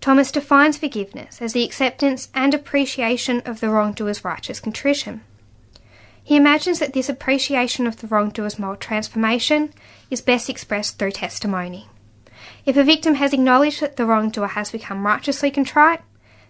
Thomas 0.00 0.32
defines 0.32 0.76
forgiveness 0.76 1.40
as 1.40 1.52
the 1.52 1.64
acceptance 1.64 2.28
and 2.34 2.52
appreciation 2.52 3.40
of 3.44 3.60
the 3.60 3.70
wrongdoer's 3.70 4.24
righteous 4.24 4.58
contrition. 4.58 5.22
He 6.28 6.36
imagines 6.36 6.78
that 6.78 6.92
this 6.92 7.08
appreciation 7.08 7.86
of 7.86 7.96
the 7.96 8.06
wrongdoer's 8.06 8.58
moral 8.58 8.76
transformation 8.76 9.72
is 10.10 10.20
best 10.20 10.50
expressed 10.50 10.98
through 10.98 11.12
testimony. 11.12 11.88
If 12.66 12.76
a 12.76 12.84
victim 12.84 13.14
has 13.14 13.32
acknowledged 13.32 13.80
that 13.80 13.96
the 13.96 14.04
wrongdoer 14.04 14.48
has 14.48 14.70
become 14.70 15.06
righteously 15.06 15.50
contrite, 15.50 16.02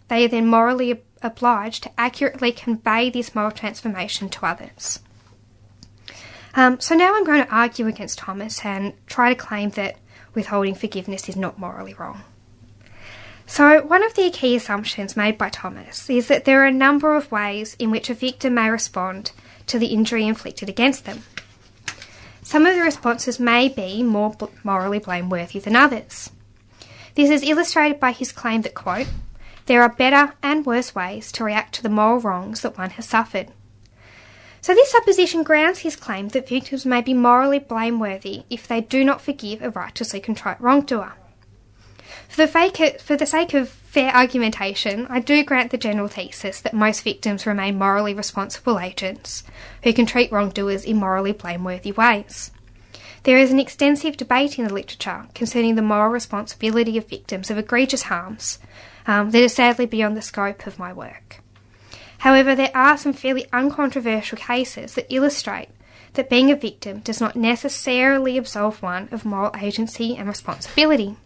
they 0.08 0.24
are 0.24 0.28
then 0.28 0.48
morally 0.48 1.00
obliged 1.22 1.84
to 1.84 1.92
accurately 1.96 2.50
convey 2.50 3.08
this 3.08 3.36
moral 3.36 3.52
transformation 3.52 4.28
to 4.30 4.46
others. 4.46 4.98
Um, 6.54 6.80
so 6.80 6.96
now 6.96 7.14
I'm 7.14 7.22
going 7.22 7.44
to 7.44 7.54
argue 7.54 7.86
against 7.86 8.18
Thomas 8.18 8.64
and 8.64 8.94
try 9.06 9.32
to 9.32 9.40
claim 9.40 9.70
that 9.70 9.94
withholding 10.34 10.74
forgiveness 10.74 11.28
is 11.28 11.36
not 11.36 11.56
morally 11.56 11.94
wrong. 11.94 12.24
So, 13.46 13.82
one 13.82 14.02
of 14.02 14.14
the 14.14 14.28
key 14.30 14.56
assumptions 14.56 15.16
made 15.16 15.38
by 15.38 15.50
Thomas 15.50 16.10
is 16.10 16.26
that 16.26 16.46
there 16.46 16.62
are 16.64 16.66
a 16.66 16.72
number 16.72 17.14
of 17.14 17.30
ways 17.30 17.76
in 17.78 17.92
which 17.92 18.10
a 18.10 18.14
victim 18.14 18.54
may 18.54 18.70
respond 18.70 19.30
to 19.68 19.78
the 19.78 19.86
injury 19.86 20.26
inflicted 20.26 20.68
against 20.68 21.04
them. 21.04 21.22
Some 22.42 22.66
of 22.66 22.74
the 22.74 22.82
responses 22.82 23.38
may 23.38 23.68
be 23.68 24.02
more 24.02 24.34
morally 24.64 24.98
blameworthy 24.98 25.58
than 25.58 25.76
others. 25.76 26.30
This 27.14 27.30
is 27.30 27.42
illustrated 27.42 28.00
by 28.00 28.12
his 28.12 28.32
claim 28.32 28.62
that, 28.62 28.74
quote, 28.74 29.08
there 29.66 29.82
are 29.82 29.88
better 29.90 30.32
and 30.42 30.64
worse 30.64 30.94
ways 30.94 31.30
to 31.32 31.44
react 31.44 31.74
to 31.74 31.82
the 31.82 31.90
moral 31.90 32.20
wrongs 32.20 32.62
that 32.62 32.78
one 32.78 32.90
has 32.90 33.06
suffered. 33.06 33.48
So, 34.62 34.74
this 34.74 34.90
supposition 34.90 35.42
grounds 35.42 35.80
his 35.80 35.94
claim 35.94 36.28
that 36.28 36.48
victims 36.48 36.86
may 36.86 37.02
be 37.02 37.12
morally 37.12 37.58
blameworthy 37.58 38.44
if 38.48 38.66
they 38.66 38.80
do 38.80 39.04
not 39.04 39.20
forgive 39.20 39.60
a 39.60 39.70
righteously 39.70 40.20
contrite 40.20 40.60
wrongdoer. 40.60 41.12
For 42.28 42.46
the, 42.46 42.98
for 43.02 43.16
the 43.16 43.26
sake 43.26 43.52
of 43.52 43.68
fair 43.98 44.14
argumentation, 44.14 45.08
I 45.10 45.18
do 45.18 45.42
grant 45.42 45.72
the 45.72 45.76
general 45.76 46.06
thesis 46.06 46.60
that 46.60 46.72
most 46.72 47.02
victims 47.02 47.48
remain 47.48 47.76
morally 47.78 48.14
responsible 48.14 48.78
agents 48.78 49.42
who 49.82 49.92
can 49.92 50.06
treat 50.06 50.30
wrongdoers 50.30 50.84
in 50.84 50.98
morally 50.98 51.32
blameworthy 51.32 51.90
ways. 51.90 52.52
There 53.24 53.38
is 53.38 53.50
an 53.50 53.58
extensive 53.58 54.16
debate 54.16 54.56
in 54.56 54.68
the 54.68 54.72
literature 54.72 55.26
concerning 55.34 55.74
the 55.74 55.82
moral 55.82 56.12
responsibility 56.12 56.96
of 56.96 57.08
victims 57.08 57.50
of 57.50 57.58
egregious 57.58 58.02
harms 58.02 58.60
um, 59.08 59.32
that 59.32 59.42
is 59.42 59.56
sadly 59.56 59.86
beyond 59.86 60.16
the 60.16 60.22
scope 60.22 60.68
of 60.68 60.78
my 60.78 60.92
work. 60.92 61.40
However, 62.18 62.54
there 62.54 62.70
are 62.76 62.96
some 62.96 63.12
fairly 63.12 63.46
uncontroversial 63.52 64.38
cases 64.38 64.94
that 64.94 65.12
illustrate 65.12 65.70
that 66.12 66.30
being 66.30 66.52
a 66.52 66.54
victim 66.54 67.00
does 67.00 67.20
not 67.20 67.34
necessarily 67.34 68.38
absolve 68.38 68.80
one 68.80 69.08
of 69.10 69.24
moral 69.24 69.56
agency 69.60 70.14
and 70.16 70.28
responsibility. 70.28 71.16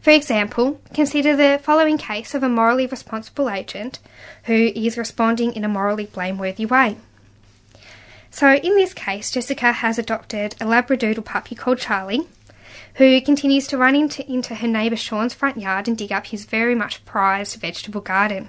For 0.00 0.10
example, 0.10 0.80
consider 0.94 1.36
the 1.36 1.60
following 1.62 1.98
case 1.98 2.34
of 2.34 2.42
a 2.42 2.48
morally 2.48 2.86
responsible 2.86 3.50
agent 3.50 3.98
who 4.44 4.72
is 4.74 4.98
responding 4.98 5.52
in 5.54 5.64
a 5.64 5.68
morally 5.68 6.06
blameworthy 6.06 6.66
way. 6.66 6.96
So, 8.30 8.54
in 8.54 8.76
this 8.76 8.94
case, 8.94 9.30
Jessica 9.30 9.72
has 9.72 9.98
adopted 9.98 10.54
a 10.60 10.64
Labradoodle 10.64 11.24
puppy 11.24 11.54
called 11.54 11.78
Charlie, 11.78 12.28
who 12.94 13.20
continues 13.20 13.66
to 13.68 13.78
run 13.78 13.94
into, 13.96 14.28
into 14.30 14.56
her 14.56 14.68
neighbour 14.68 14.96
Sean's 14.96 15.34
front 15.34 15.58
yard 15.58 15.88
and 15.88 15.98
dig 15.98 16.12
up 16.12 16.26
his 16.26 16.44
very 16.44 16.74
much 16.74 17.04
prized 17.04 17.60
vegetable 17.60 18.00
garden. 18.00 18.48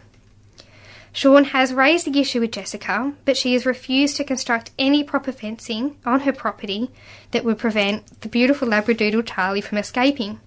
Sean 1.13 1.45
has 1.45 1.73
raised 1.73 2.05
the 2.05 2.19
issue 2.19 2.39
with 2.39 2.51
Jessica, 2.51 3.13
but 3.25 3.35
she 3.35 3.53
has 3.53 3.65
refused 3.65 4.15
to 4.15 4.23
construct 4.23 4.71
any 4.79 5.03
proper 5.03 5.31
fencing 5.31 5.97
on 6.05 6.21
her 6.21 6.31
property 6.31 6.89
that 7.31 7.43
would 7.43 7.57
prevent 7.57 8.21
the 8.21 8.29
beautiful 8.29 8.67
Labradoodle 8.67 9.25
Charlie 9.25 9.61
from 9.61 9.77
escaping. 9.77 10.39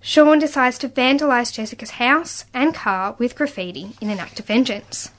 Sean 0.00 0.38
decides 0.38 0.78
to 0.78 0.88
vandalise 0.88 1.52
Jessica's 1.52 1.90
house 1.90 2.44
and 2.54 2.74
car 2.74 3.16
with 3.18 3.34
graffiti 3.34 3.96
in 4.00 4.10
an 4.10 4.18
act 4.18 4.38
of 4.40 4.46
vengeance. 4.46 5.10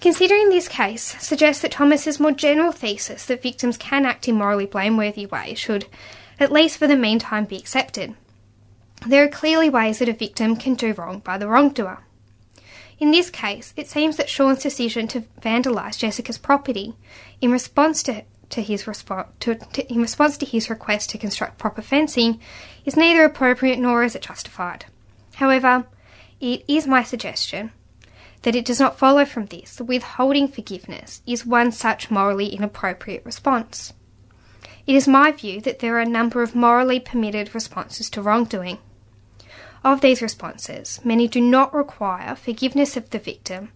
Considering 0.00 0.48
this 0.48 0.66
case 0.66 1.16
suggests 1.20 1.62
that 1.62 1.70
Thomas's 1.70 2.18
more 2.18 2.32
general 2.32 2.72
thesis 2.72 3.24
that 3.26 3.40
victims 3.40 3.76
can 3.76 4.04
act 4.04 4.26
in 4.26 4.34
morally 4.34 4.66
blameworthy 4.66 5.26
ways 5.26 5.60
should, 5.60 5.86
at 6.40 6.50
least 6.50 6.76
for 6.76 6.88
the 6.88 6.96
meantime, 6.96 7.44
be 7.44 7.56
accepted. 7.56 8.14
There 9.06 9.24
are 9.24 9.28
clearly 9.28 9.70
ways 9.70 10.00
that 10.00 10.08
a 10.08 10.12
victim 10.12 10.56
can 10.56 10.74
do 10.74 10.92
wrong 10.92 11.20
by 11.20 11.38
the 11.38 11.46
wrongdoer. 11.46 12.00
In 12.98 13.12
this 13.12 13.30
case, 13.30 13.72
it 13.76 13.88
seems 13.88 14.16
that 14.16 14.28
Sean's 14.28 14.62
decision 14.62 15.06
to 15.08 15.22
vandalise 15.40 15.98
Jessica's 15.98 16.38
property 16.38 16.94
in 17.40 17.52
response 17.52 18.02
to, 18.04 18.24
to 18.50 18.62
his 18.62 18.84
respo- 18.84 19.28
to, 19.40 19.54
to, 19.54 19.92
in 19.92 20.00
response 20.00 20.36
to 20.38 20.46
his 20.46 20.68
request 20.68 21.10
to 21.10 21.18
construct 21.18 21.58
proper 21.58 21.82
fencing 21.82 22.40
is 22.84 22.96
neither 22.96 23.24
appropriate 23.24 23.78
nor 23.78 24.02
is 24.02 24.14
it 24.14 24.22
justified. 24.22 24.86
However, 25.34 25.86
it 26.40 26.64
is 26.66 26.86
my 26.86 27.02
suggestion 27.02 27.72
that 28.42 28.56
it 28.56 28.64
does 28.64 28.80
not 28.80 28.98
follow 28.98 29.24
from 29.24 29.46
this 29.46 29.76
that 29.76 29.84
withholding 29.84 30.48
forgiveness 30.48 31.22
is 31.26 31.46
one 31.46 31.72
such 31.72 32.10
morally 32.10 32.46
inappropriate 32.46 33.24
response. 33.24 33.92
It 34.86 34.96
is 34.96 35.06
my 35.06 35.30
view 35.30 35.60
that 35.60 35.78
there 35.78 35.96
are 35.96 36.00
a 36.00 36.06
number 36.06 36.42
of 36.42 36.54
morally 36.54 36.98
permitted 36.98 37.54
responses 37.54 38.10
to 38.10 38.22
wrongdoing. 38.22 38.78
Of 39.84 40.00
these 40.00 40.22
responses, 40.22 41.00
many 41.04 41.28
do 41.28 41.40
not 41.40 41.74
require 41.74 42.34
forgiveness 42.34 42.96
of 42.96 43.10
the 43.10 43.18
victim, 43.18 43.70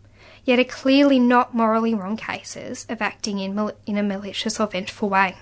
yet 0.45 0.59
are 0.59 0.65
clearly 0.65 1.19
not 1.19 1.55
morally 1.55 1.95
wrong 1.95 2.17
cases 2.17 2.87
of 2.89 3.01
acting 3.01 3.39
in, 3.39 3.55
mal- 3.55 3.77
in 3.87 3.97
a 3.97 4.03
malicious 4.03 4.59
or 4.59 4.67
vengeful 4.67 5.09
way. 5.09 5.37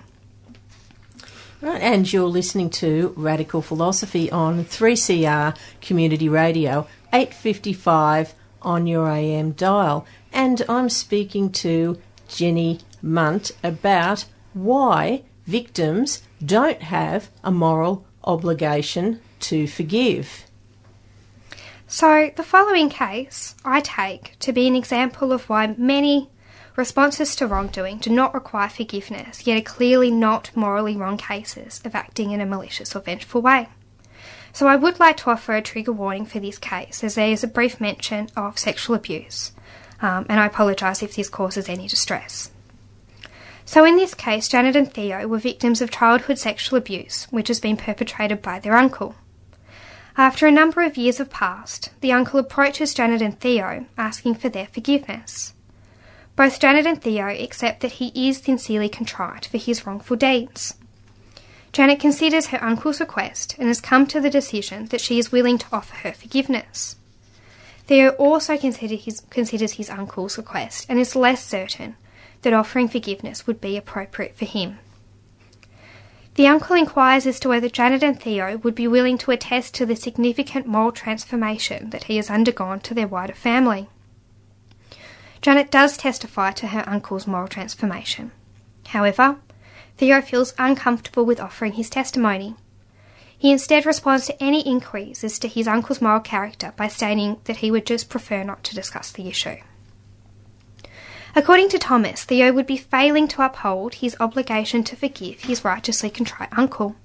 Right, 1.64 1.80
and 1.80 2.12
you're 2.12 2.28
listening 2.28 2.68
to 2.84 3.14
Radical 3.16 3.62
Philosophy 3.62 4.30
on 4.30 4.66
3CR 4.66 5.56
Community 5.80 6.28
Radio, 6.28 6.86
855 7.10 8.34
on 8.60 8.86
your 8.86 9.08
AM 9.08 9.52
dial. 9.52 10.04
And 10.30 10.62
I'm 10.68 10.90
speaking 10.90 11.50
to 11.52 11.98
Jenny 12.28 12.80
Munt 13.02 13.52
about 13.62 14.26
why 14.52 15.22
victims 15.46 16.22
don't 16.44 16.82
have 16.82 17.30
a 17.42 17.50
moral 17.50 18.04
obligation 18.24 19.22
to 19.40 19.66
forgive. 19.66 20.44
So, 21.86 22.30
the 22.36 22.42
following 22.42 22.90
case 22.90 23.54
I 23.64 23.80
take 23.80 24.38
to 24.40 24.52
be 24.52 24.66
an 24.68 24.76
example 24.76 25.32
of 25.32 25.48
why 25.48 25.74
many 25.78 26.28
responses 26.76 27.36
to 27.36 27.46
wrongdoing 27.46 27.98
do 27.98 28.10
not 28.10 28.34
require 28.34 28.68
forgiveness, 28.68 29.46
yet 29.46 29.58
are 29.58 29.62
clearly 29.62 30.10
not 30.10 30.50
morally 30.54 30.96
wrong 30.96 31.16
cases 31.16 31.80
of 31.84 31.94
acting 31.94 32.32
in 32.32 32.40
a 32.40 32.46
malicious 32.46 32.94
or 32.96 33.00
vengeful 33.00 33.42
way. 33.42 33.68
So, 34.52 34.66
I 34.68 34.76
would 34.76 35.00
like 35.00 35.16
to 35.18 35.30
offer 35.30 35.54
a 35.54 35.62
trigger 35.62 35.92
warning 35.92 36.26
for 36.26 36.38
this 36.38 36.58
case, 36.58 37.02
as 37.02 37.16
there 37.16 37.28
is 37.28 37.42
a 37.42 37.48
brief 37.48 37.80
mention 37.80 38.28
of 38.36 38.58
sexual 38.58 38.94
abuse, 38.94 39.52
um, 40.00 40.26
and 40.28 40.38
I 40.38 40.46
apologise 40.46 41.02
if 41.02 41.16
this 41.16 41.28
causes 41.28 41.68
any 41.68 41.88
distress. 41.88 42.50
So, 43.64 43.84
in 43.84 43.96
this 43.96 44.14
case, 44.14 44.48
Janet 44.48 44.76
and 44.76 44.92
Theo 44.92 45.26
were 45.26 45.38
victims 45.38 45.80
of 45.80 45.90
childhood 45.90 46.38
sexual 46.38 46.76
abuse, 46.76 47.26
which 47.30 47.48
has 47.48 47.60
been 47.60 47.76
perpetrated 47.76 48.42
by 48.42 48.58
their 48.58 48.76
uncle. 48.76 49.14
After 50.16 50.46
a 50.46 50.52
number 50.52 50.82
of 50.82 50.96
years 50.96 51.18
have 51.18 51.30
passed, 51.30 51.90
the 52.00 52.12
uncle 52.12 52.38
approaches 52.38 52.94
Janet 52.94 53.22
and 53.22 53.40
Theo, 53.40 53.86
asking 53.98 54.36
for 54.36 54.48
their 54.48 54.66
forgiveness. 54.66 55.53
Both 56.36 56.58
Janet 56.58 56.86
and 56.86 57.00
Theo 57.00 57.28
accept 57.28 57.80
that 57.80 57.92
he 57.92 58.28
is 58.28 58.38
sincerely 58.38 58.88
contrite 58.88 59.46
for 59.46 59.58
his 59.58 59.86
wrongful 59.86 60.16
deeds. 60.16 60.74
Janet 61.72 62.00
considers 62.00 62.46
her 62.46 62.62
uncle's 62.62 63.00
request 63.00 63.56
and 63.58 63.68
has 63.68 63.80
come 63.80 64.06
to 64.06 64.20
the 64.20 64.30
decision 64.30 64.86
that 64.86 65.00
she 65.00 65.18
is 65.18 65.32
willing 65.32 65.58
to 65.58 65.66
offer 65.72 65.96
her 65.96 66.12
forgiveness. 66.12 66.96
Theo 67.86 68.10
also 68.10 68.56
consider 68.56 68.94
his, 68.94 69.20
considers 69.30 69.72
his 69.72 69.90
uncle's 69.90 70.38
request 70.38 70.86
and 70.88 70.98
is 70.98 71.14
less 71.14 71.44
certain 71.44 71.96
that 72.42 72.52
offering 72.52 72.88
forgiveness 72.88 73.46
would 73.46 73.60
be 73.60 73.76
appropriate 73.76 74.36
for 74.36 74.44
him. 74.44 74.78
The 76.34 76.48
uncle 76.48 76.74
inquires 76.74 77.26
as 77.26 77.38
to 77.40 77.48
whether 77.48 77.68
Janet 77.68 78.02
and 78.02 78.20
Theo 78.20 78.56
would 78.58 78.74
be 78.74 78.88
willing 78.88 79.18
to 79.18 79.30
attest 79.30 79.74
to 79.74 79.86
the 79.86 79.94
significant 79.94 80.66
moral 80.66 80.90
transformation 80.90 81.90
that 81.90 82.04
he 82.04 82.16
has 82.16 82.28
undergone 82.28 82.80
to 82.80 82.94
their 82.94 83.06
wider 83.06 83.34
family. 83.34 83.88
Janet 85.44 85.70
does 85.70 85.98
testify 85.98 86.52
to 86.52 86.68
her 86.68 86.88
uncle's 86.88 87.26
moral 87.26 87.48
transformation. 87.48 88.32
However, 88.86 89.36
Theo 89.98 90.22
feels 90.22 90.54
uncomfortable 90.56 91.26
with 91.26 91.38
offering 91.38 91.74
his 91.74 91.90
testimony. 91.90 92.56
He 93.36 93.52
instead 93.52 93.84
responds 93.84 94.24
to 94.24 94.42
any 94.42 94.66
inquiries 94.66 95.22
as 95.22 95.38
to 95.40 95.48
his 95.48 95.68
uncle's 95.68 96.00
moral 96.00 96.20
character 96.20 96.72
by 96.78 96.88
stating 96.88 97.40
that 97.44 97.58
he 97.58 97.70
would 97.70 97.84
just 97.84 98.08
prefer 98.08 98.42
not 98.42 98.64
to 98.64 98.74
discuss 98.74 99.12
the 99.12 99.28
issue. 99.28 99.56
According 101.36 101.68
to 101.68 101.78
Thomas, 101.78 102.24
Theo 102.24 102.50
would 102.54 102.66
be 102.66 102.78
failing 102.78 103.28
to 103.28 103.44
uphold 103.44 103.96
his 103.96 104.16
obligation 104.18 104.82
to 104.84 104.96
forgive 104.96 105.42
his 105.42 105.62
righteously 105.62 106.08
contrite 106.08 106.56
uncle. 106.56 106.96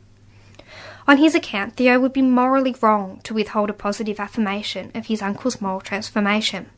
On 1.09 1.17
his 1.17 1.35
account, 1.35 1.75
Theo 1.75 1.99
would 1.99 2.13
be 2.13 2.21
morally 2.21 2.73
wrong 2.79 3.19
to 3.23 3.33
withhold 3.33 3.69
a 3.69 3.73
positive 3.73 4.17
affirmation 4.17 4.93
of 4.95 5.07
his 5.07 5.21
uncle's 5.21 5.59
moral 5.59 5.81
transformation. 5.81 6.69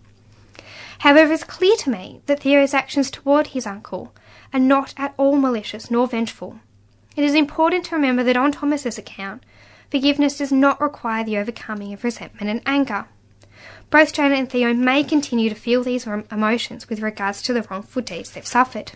However, 1.01 1.33
it's 1.33 1.43
clear 1.43 1.75
to 1.77 1.89
me 1.89 2.21
that 2.27 2.41
Theo's 2.41 2.75
actions 2.75 3.09
toward 3.09 3.47
his 3.47 3.65
uncle 3.65 4.13
are 4.53 4.59
not 4.59 4.93
at 4.97 5.15
all 5.17 5.35
malicious 5.35 5.89
nor 5.89 6.07
vengeful. 6.07 6.59
It 7.15 7.23
is 7.23 7.33
important 7.33 7.85
to 7.85 7.95
remember 7.95 8.23
that 8.23 8.37
on 8.37 8.51
Thomas's 8.51 8.99
account, 8.99 9.43
forgiveness 9.89 10.37
does 10.37 10.51
not 10.51 10.79
require 10.79 11.23
the 11.23 11.39
overcoming 11.39 11.91
of 11.91 12.03
resentment 12.03 12.51
and 12.51 12.61
anger. 12.67 13.07
Both 13.89 14.13
Janet 14.13 14.37
and 14.37 14.49
Theo 14.51 14.75
may 14.75 15.03
continue 15.03 15.49
to 15.49 15.55
feel 15.55 15.83
these 15.83 16.05
emotions 16.05 16.87
with 16.87 17.01
regards 17.01 17.41
to 17.43 17.53
the 17.53 17.63
wrongful 17.63 18.03
deeds 18.03 18.29
they've 18.29 18.45
suffered. 18.45 18.91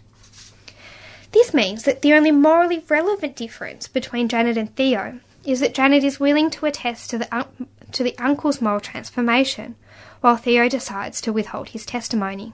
This 1.31 1.55
means 1.55 1.85
that 1.85 2.03
the 2.03 2.13
only 2.13 2.31
morally 2.31 2.85
relevant 2.87 3.35
difference 3.35 3.87
between 3.87 4.29
Janet 4.29 4.57
and 4.57 4.73
Theo 4.75 5.21
is 5.43 5.59
that 5.59 5.73
Janet 5.73 6.03
is 6.03 6.19
willing 6.19 6.51
to 6.51 6.67
attest 6.67 7.09
to 7.09 7.17
the, 7.17 7.35
un- 7.35 7.67
to 7.93 8.03
the 8.03 8.15
uncle's 8.19 8.61
moral 8.61 8.79
transformation, 8.79 9.75
while 10.25 10.37
Theo 10.37 10.67
decides 10.67 11.21
to 11.21 11.31
withhold 11.31 11.69
his 11.69 11.85
testimony. 11.85 12.51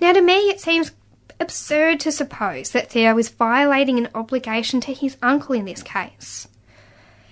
Now, 0.00 0.12
to 0.12 0.20
me, 0.20 0.50
it 0.50 0.60
seems 0.60 0.90
absurd 1.38 2.00
to 2.00 2.10
suppose 2.10 2.70
that 2.70 2.90
Theo 2.90 3.16
is 3.16 3.28
violating 3.28 3.96
an 3.96 4.08
obligation 4.12 4.80
to 4.80 4.92
his 4.92 5.16
uncle 5.22 5.54
in 5.54 5.66
this 5.66 5.84
case. 5.84 6.48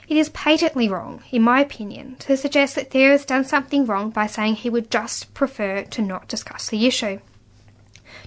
It 0.07 0.17
is 0.17 0.29
patently 0.29 0.89
wrong, 0.89 1.25
in 1.33 1.43
my 1.43 1.59
opinion, 1.59 2.15
to 2.21 2.37
suggest 2.37 2.77
that 2.77 2.93
Theo 2.93 3.11
has 3.11 3.25
done 3.25 3.45
something 3.45 3.85
wrong 3.85 4.11
by 4.11 4.29
saying 4.29 4.55
he 4.55 4.71
would 4.71 4.93
just 4.93 5.35
prefer 5.35 5.83
to 5.83 6.03
not 6.03 6.29
discuss 6.29 6.69
the 6.69 6.87
issue. 6.87 7.19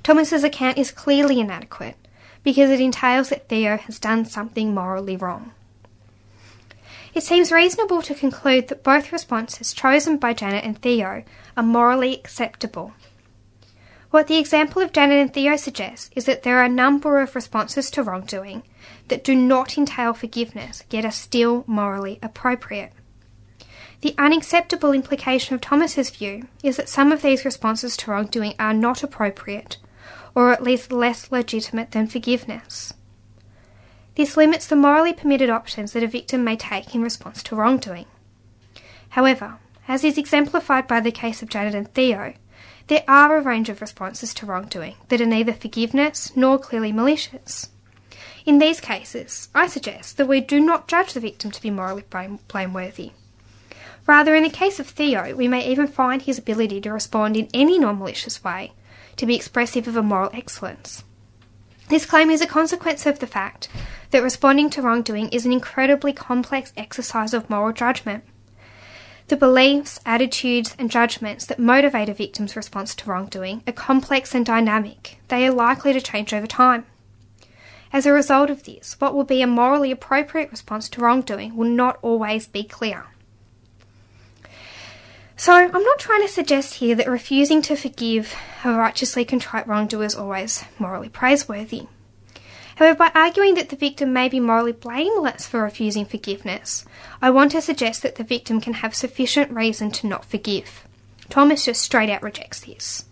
Thomas's 0.04 0.44
account 0.44 0.78
is 0.78 0.92
clearly 0.92 1.40
inadequate 1.40 1.96
because 2.44 2.70
it 2.70 2.82
entails 2.82 3.30
that 3.30 3.48
Theo 3.48 3.78
has 3.78 4.00
done 4.00 4.26
something 4.26 4.74
morally 4.74 5.16
wrong. 5.16 5.54
It 7.20 7.24
seems 7.24 7.52
reasonable 7.52 8.02
to 8.04 8.16
conclude 8.16 8.70
that 8.70 8.82
both 8.82 9.12
responses 9.12 9.74
chosen 9.74 10.16
by 10.16 10.32
Janet 10.32 10.64
and 10.64 10.82
Theo 10.82 11.24
are 11.58 11.64
morally 11.64 12.14
acceptable 12.14 12.94
what 14.12 14.28
the 14.28 14.38
example 14.38 14.82
of 14.82 14.92
Janet 14.92 15.18
and 15.18 15.34
Theo 15.34 15.56
suggests 15.56 16.10
is 16.16 16.26
that 16.26 16.44
there 16.44 16.60
are 16.60 16.64
a 16.64 16.70
number 16.70 17.20
of 17.20 17.36
responses 17.36 17.92
to 17.92 18.04
wrongdoing 18.04 18.64
that 19.10 19.24
do 19.24 19.36
not 19.36 19.78
entail 19.78 20.14
forgiveness, 20.14 20.84
yet 20.90 21.06
are 21.06 21.12
still 21.12 21.64
morally 21.68 22.18
appropriate. 22.24 22.92
The 24.02 24.16
unacceptable 24.18 24.94
implication 24.94 25.56
of 25.56 25.62
Thomas's 25.62 26.10
view 26.10 26.48
is 26.64 26.78
that 26.78 26.90
some 26.90 27.12
of 27.12 27.22
these 27.22 27.46
responses 27.46 27.96
to 27.98 28.12
wrongdoing 28.12 28.56
are 28.58 28.74
not 28.74 29.04
appropriate, 29.04 29.78
or 30.34 30.52
at 30.54 30.64
least 30.64 30.92
less 30.92 31.32
legitimate 31.32 31.92
than 31.92 32.08
forgiveness. 32.08 32.94
This 34.20 34.36
limits 34.36 34.68
the 34.68 34.76
morally 34.76 35.14
permitted 35.14 35.50
options 35.50 35.94
that 35.94 36.04
a 36.04 36.08
victim 36.08 36.44
may 36.44 36.58
take 36.58 36.94
in 36.94 37.02
response 37.02 37.42
to 37.44 37.56
wrongdoing. 37.56 38.06
However, 39.12 39.60
as 39.88 40.04
is 40.04 40.18
exemplified 40.18 40.90
by 40.90 41.00
the 41.00 41.10
case 41.10 41.42
of 41.42 41.48
Janet 41.48 41.74
and 41.74 41.90
Theo, 41.94 42.34
there 42.88 43.06
are 43.08 43.38
a 43.38 43.42
range 43.42 43.70
of 43.70 43.80
responses 43.80 44.34
to 44.34 44.46
wrongdoing 44.46 44.96
that 45.08 45.22
are 45.22 45.26
neither 45.26 45.54
forgiveness 45.54 46.36
nor 46.36 46.60
clearly 46.60 46.92
malicious. 46.92 47.70
In 48.46 48.60
these 48.60 48.82
cases, 48.82 49.48
I 49.56 49.68
suggest 49.68 50.18
that 50.18 50.28
we 50.28 50.42
do 50.42 50.60
not 50.60 50.90
judge 50.90 51.14
the 51.14 51.22
victim 51.22 51.50
to 51.52 51.62
be 51.62 51.72
morally 51.72 52.04
blameworthy. 52.50 53.12
Rather, 54.06 54.36
in 54.36 54.44
the 54.44 54.50
case 54.50 54.82
of 54.82 54.88
Theo, 54.88 55.34
we 55.34 55.48
may 55.48 55.66
even 55.66 55.88
find 55.88 56.24
his 56.24 56.38
ability 56.38 56.82
to 56.82 56.92
respond 56.92 57.38
in 57.38 57.48
any 57.54 57.80
non 57.80 58.00
malicious 58.00 58.44
way 58.44 58.74
to 59.16 59.26
be 59.26 59.38
expressive 59.38 59.88
of 59.88 59.96
a 59.96 60.04
moral 60.04 60.30
excellence. 60.34 61.06
This 61.88 62.06
claim 62.06 62.30
is 62.30 62.42
a 62.42 62.46
consequence 62.46 63.06
of 63.06 63.20
the 63.20 63.26
fact 63.26 63.70
that 64.12 64.24
responding 64.24 64.70
to 64.72 64.82
wrongdoing 64.82 65.30
is 65.30 65.46
an 65.46 65.52
incredibly 65.52 66.14
complex 66.14 66.74
exercise 66.76 67.34
of 67.34 67.50
moral 67.50 67.74
judgment. 67.74 68.24
The 69.28 69.38
beliefs, 69.38 70.00
attitudes, 70.06 70.76
and 70.80 70.90
judgments 70.90 71.46
that 71.46 71.60
motivate 71.60 72.10
a 72.10 72.14
victim's 72.16 72.56
response 72.56 72.96
to 72.96 73.10
wrongdoing 73.10 73.62
are 73.68 73.74
complex 73.74 74.34
and 74.34 74.44
dynamic. 74.44 75.20
They 75.28 75.46
are 75.46 75.52
likely 75.52 75.94
to 75.94 76.02
change 76.02 76.34
over 76.34 76.48
time. 76.48 76.86
As 77.94 78.06
a 78.06 78.14
result 78.14 78.50
of 78.50 78.64
this, 78.64 78.96
what 79.00 79.14
will 79.14 79.24
be 79.24 79.42
a 79.42 79.48
morally 79.48 79.92
appropriate 79.92 80.50
response 80.50 80.90
to 80.90 81.02
wrongdoing 81.02 81.56
will 81.56 81.70
not 81.70 82.00
always 82.02 82.48
be 82.48 82.64
clear. 82.64 83.06
So, 85.38 85.54
I'm 85.54 85.72
not 85.72 86.00
trying 86.00 86.22
to 86.22 86.28
suggest 86.28 86.76
here 86.76 86.96
that 86.96 87.08
refusing 87.08 87.62
to 87.64 87.76
forgive 87.76 88.36
a 88.66 88.74
righteously 88.74 89.24
contrite 89.24 89.68
wrongdoer 89.68 90.04
is 90.04 90.16
always 90.16 90.66
morally 90.78 91.08
praiseworthy. 91.08 91.88
However, 92.80 92.96
by 92.96 93.12
arguing 93.14 93.56
that 93.56 93.68
the 93.68 93.76
victim 93.76 94.14
may 94.14 94.30
be 94.30 94.40
morally 94.40 94.72
blameless 94.72 95.46
for 95.46 95.64
refusing 95.64 96.06
forgiveness, 96.06 96.86
I 97.22 97.30
want 97.30 97.52
to 97.52 97.62
suggest 97.62 98.02
that 98.04 98.16
the 98.16 98.24
victim 98.24 98.62
can 98.62 98.76
have 98.76 98.96
sufficient 98.96 99.52
reason 99.52 99.92
to 99.92 100.08
not 100.08 100.24
forgive. 100.24 100.88
Thomas 101.30 101.66
just 101.66 101.82
straight 101.82 102.10
out 102.10 102.24
rejects 102.24 102.62
this. 102.62 103.04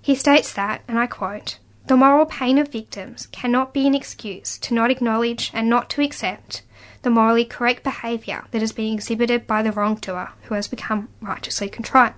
He 0.00 0.14
states 0.14 0.50
that, 0.54 0.80
and 0.88 0.98
I 0.98 1.06
quote, 1.06 1.58
the 1.88 1.96
moral 1.96 2.24
pain 2.24 2.56
of 2.56 2.68
victims 2.72 3.26
cannot 3.26 3.74
be 3.74 3.86
an 3.86 3.94
excuse 3.94 4.56
to 4.60 4.72
not 4.72 4.90
acknowledge 4.90 5.50
and 5.52 5.68
not 5.68 5.90
to 5.90 6.02
accept 6.02 6.62
the 7.02 7.10
morally 7.10 7.44
correct 7.44 7.82
behaviour 7.82 8.44
that 8.50 8.62
is 8.62 8.72
being 8.72 8.94
exhibited 8.94 9.46
by 9.46 9.62
the 9.62 9.72
wrongdoer 9.72 10.30
who 10.44 10.54
has 10.54 10.68
become 10.68 11.10
righteously 11.20 11.68
contrite. 11.68 12.14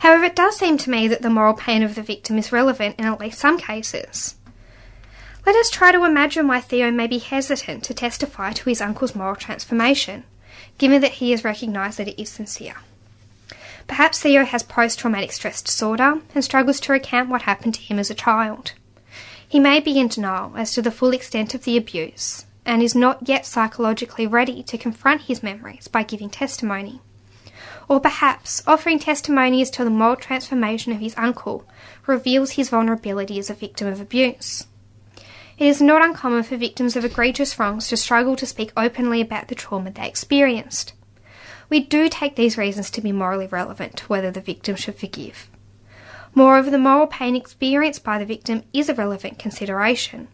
However, 0.00 0.24
it 0.24 0.36
does 0.36 0.58
seem 0.58 0.76
to 0.76 0.90
me 0.90 1.08
that 1.08 1.22
the 1.22 1.30
moral 1.30 1.54
pain 1.54 1.82
of 1.82 1.94
the 1.94 2.02
victim 2.02 2.36
is 2.36 2.52
relevant 2.52 2.96
in 2.98 3.06
at 3.06 3.18
least 3.18 3.38
some 3.38 3.56
cases. 3.56 4.34
Let 5.46 5.56
us 5.56 5.68
try 5.68 5.92
to 5.92 6.04
imagine 6.04 6.48
why 6.48 6.60
Theo 6.60 6.90
may 6.90 7.06
be 7.06 7.18
hesitant 7.18 7.84
to 7.84 7.92
testify 7.92 8.52
to 8.52 8.68
his 8.70 8.80
uncle's 8.80 9.14
moral 9.14 9.36
transformation, 9.36 10.24
given 10.78 11.02
that 11.02 11.12
he 11.12 11.32
has 11.32 11.44
recognised 11.44 11.98
that 11.98 12.08
it 12.08 12.20
is 12.20 12.30
sincere. 12.30 12.76
Perhaps 13.86 14.20
Theo 14.20 14.46
has 14.46 14.62
post 14.62 14.98
traumatic 14.98 15.32
stress 15.32 15.60
disorder 15.60 16.22
and 16.34 16.42
struggles 16.42 16.80
to 16.80 16.92
recount 16.92 17.28
what 17.28 17.42
happened 17.42 17.74
to 17.74 17.82
him 17.82 17.98
as 17.98 18.08
a 18.08 18.14
child. 18.14 18.72
He 19.46 19.60
may 19.60 19.80
be 19.80 19.98
in 19.98 20.08
denial 20.08 20.54
as 20.56 20.72
to 20.72 20.80
the 20.80 20.90
full 20.90 21.12
extent 21.12 21.54
of 21.54 21.64
the 21.64 21.76
abuse 21.76 22.46
and 22.64 22.82
is 22.82 22.94
not 22.94 23.28
yet 23.28 23.44
psychologically 23.44 24.26
ready 24.26 24.62
to 24.62 24.78
confront 24.78 25.22
his 25.22 25.42
memories 25.42 25.88
by 25.88 26.04
giving 26.04 26.30
testimony. 26.30 27.02
Or 27.86 28.00
perhaps 28.00 28.62
offering 28.66 28.98
testimony 28.98 29.60
as 29.60 29.70
to 29.72 29.84
the 29.84 29.90
moral 29.90 30.16
transformation 30.16 30.92
of 30.92 31.00
his 31.00 31.14
uncle 31.18 31.68
reveals 32.06 32.52
his 32.52 32.70
vulnerability 32.70 33.38
as 33.38 33.50
a 33.50 33.54
victim 33.54 33.88
of 33.88 34.00
abuse. 34.00 34.66
It 35.56 35.66
is 35.66 35.80
not 35.80 36.04
uncommon 36.04 36.42
for 36.42 36.56
victims 36.56 36.96
of 36.96 37.04
egregious 37.04 37.58
wrongs 37.58 37.88
to 37.88 37.96
struggle 37.96 38.34
to 38.36 38.46
speak 38.46 38.72
openly 38.76 39.20
about 39.20 39.48
the 39.48 39.54
trauma 39.54 39.90
they 39.90 40.08
experienced. 40.08 40.94
We 41.68 41.80
do 41.80 42.08
take 42.08 42.36
these 42.36 42.58
reasons 42.58 42.90
to 42.90 43.00
be 43.00 43.12
morally 43.12 43.46
relevant 43.46 43.96
to 43.98 44.06
whether 44.06 44.30
the 44.30 44.40
victim 44.40 44.76
should 44.76 44.96
forgive. 44.96 45.48
Moreover, 46.34 46.70
the 46.70 46.78
moral 46.78 47.06
pain 47.06 47.36
experienced 47.36 48.02
by 48.02 48.18
the 48.18 48.26
victim 48.26 48.64
is 48.72 48.88
a 48.88 48.94
relevant 48.94 49.38
consideration, 49.38 50.26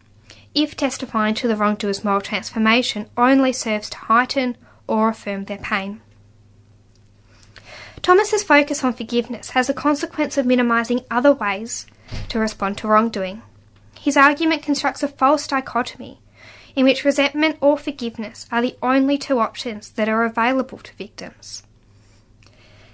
if 0.55 0.75
testifying 0.75 1.35
to 1.35 1.47
the 1.47 1.55
wrongdoer's 1.55 2.03
moral 2.03 2.21
transformation 2.21 3.07
only 3.15 3.53
serves 3.53 3.89
to 3.91 3.97
heighten 3.97 4.57
or 4.87 5.09
affirm 5.09 5.45
their 5.45 5.59
pain. 5.59 6.01
Thomas's 8.01 8.43
focus 8.43 8.83
on 8.83 8.93
forgiveness 8.93 9.51
has 9.51 9.69
a 9.69 9.75
consequence 9.75 10.37
of 10.37 10.47
minimising 10.47 11.01
other 11.11 11.31
ways 11.31 11.85
to 12.29 12.39
respond 12.39 12.79
to 12.79 12.87
wrongdoing. 12.87 13.43
His 14.01 14.17
argument 14.17 14.63
constructs 14.63 15.03
a 15.03 15.07
false 15.07 15.45
dichotomy 15.45 16.19
in 16.75 16.85
which 16.85 17.05
resentment 17.05 17.57
or 17.61 17.77
forgiveness 17.77 18.47
are 18.51 18.59
the 18.59 18.75
only 18.81 19.15
two 19.15 19.37
options 19.37 19.91
that 19.91 20.09
are 20.09 20.23
available 20.23 20.79
to 20.79 20.95
victims. 20.95 21.61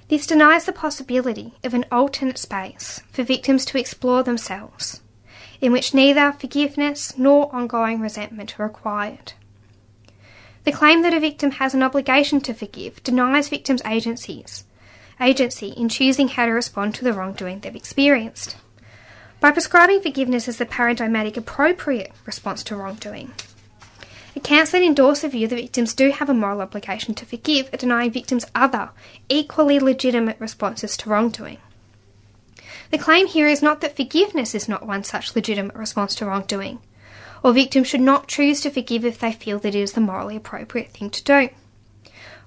This 0.10 0.28
denies 0.28 0.66
the 0.66 0.74
possibility 0.74 1.54
of 1.64 1.74
an 1.74 1.86
alternate 1.94 2.38
space 2.38 3.00
for 3.10 3.24
victims 3.24 3.64
to 3.66 3.80
explore 3.80 4.22
themselves, 4.22 5.00
in 5.62 5.72
which 5.72 5.94
neither 5.94 6.34
forgiveness 6.34 7.18
nor 7.18 7.56
ongoing 7.56 8.02
resentment 8.02 8.60
are 8.60 8.66
required. 8.66 9.32
The 10.66 10.74
claim 10.74 11.04
that 11.04 11.14
a 11.14 11.22
victim 11.22 11.52
has 11.52 11.74
an 11.74 11.84
obligation 11.84 12.42
to 12.42 12.54
forgive 12.54 13.02
denies 13.02 13.48
victims 13.48 13.82
agencies, 13.86 14.66
agency 15.22 15.70
in 15.70 15.88
choosing 15.88 16.28
how 16.28 16.48
to 16.48 16.52
respond 16.52 16.96
to 16.96 17.06
the 17.06 17.14
wrongdoing 17.14 17.62
they've 17.62 17.74
experienced. 17.74 18.58
By 19.40 19.52
prescribing 19.52 20.02
forgiveness 20.02 20.48
as 20.48 20.58
the 20.58 20.66
paradigmatic 20.66 21.38
appropriate 21.38 22.12
response 22.26 22.64
to 22.64 22.76
wrongdoing, 22.76 23.34
Accounts 24.38 24.70
that 24.72 24.84
endorse 24.84 25.22
the 25.22 25.30
view 25.30 25.48
that 25.48 25.56
victims 25.56 25.96
do 25.96 26.12
have 26.12 26.30
a 26.30 26.34
moral 26.34 26.62
obligation 26.62 27.16
to 27.16 27.26
forgive 27.26 27.74
are 27.74 27.78
denying 27.78 28.12
victims 28.12 28.46
other, 28.54 28.92
equally 29.30 29.80
legitimate 29.80 30.40
responses 30.40 30.96
to 30.98 31.10
wrongdoing. 31.10 31.58
The 32.92 33.00
claim 33.00 33.26
here 33.26 33.48
is 33.48 33.64
not 33.64 33.82
that 33.82 33.96
forgiveness 33.96 34.54
is 34.54 34.70
not 34.70 34.86
one 34.86 35.04
such 35.04 35.36
legitimate 35.36 35.76
response 35.76 36.14
to 36.16 36.26
wrongdoing, 36.28 36.80
or 37.44 37.52
victims 37.52 37.88
should 37.88 38.02
not 38.02 38.28
choose 38.28 38.62
to 38.62 38.70
forgive 38.70 39.04
if 39.04 39.18
they 39.18 39.32
feel 39.32 39.58
that 39.60 39.74
it 39.74 39.80
is 39.80 39.94
the 39.94 40.02
morally 40.02 40.36
appropriate 40.36 40.92
thing 40.92 41.10
to 41.10 41.24
do. 41.24 41.50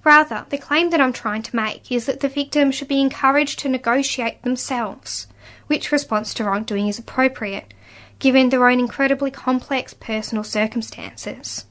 Rather, 0.05 0.47
the 0.49 0.59
claim 0.59 0.91
that 0.91 1.01
I'm 1.01 1.13
trying 1.13 1.43
to 1.43 1.57
make 1.57 1.91
is 1.91 2.07
that 2.07 2.21
the 2.21 2.29
victim 2.29 2.71
should 2.71 2.89
be 2.89 3.01
encouraged 3.01 3.59
to 3.61 3.69
negotiate 3.69 4.43
themselves 4.43 5.27
which 5.71 5.93
response 5.93 6.35
to 6.35 6.43
wrongdoing 6.43 6.89
is 6.89 6.99
appropriate, 6.99 7.73
given 8.19 8.49
their 8.49 8.69
own 8.69 8.81
incredibly 8.81 9.31
complex 9.31 9.95
personal 9.95 10.43
circumstances. 10.43 11.65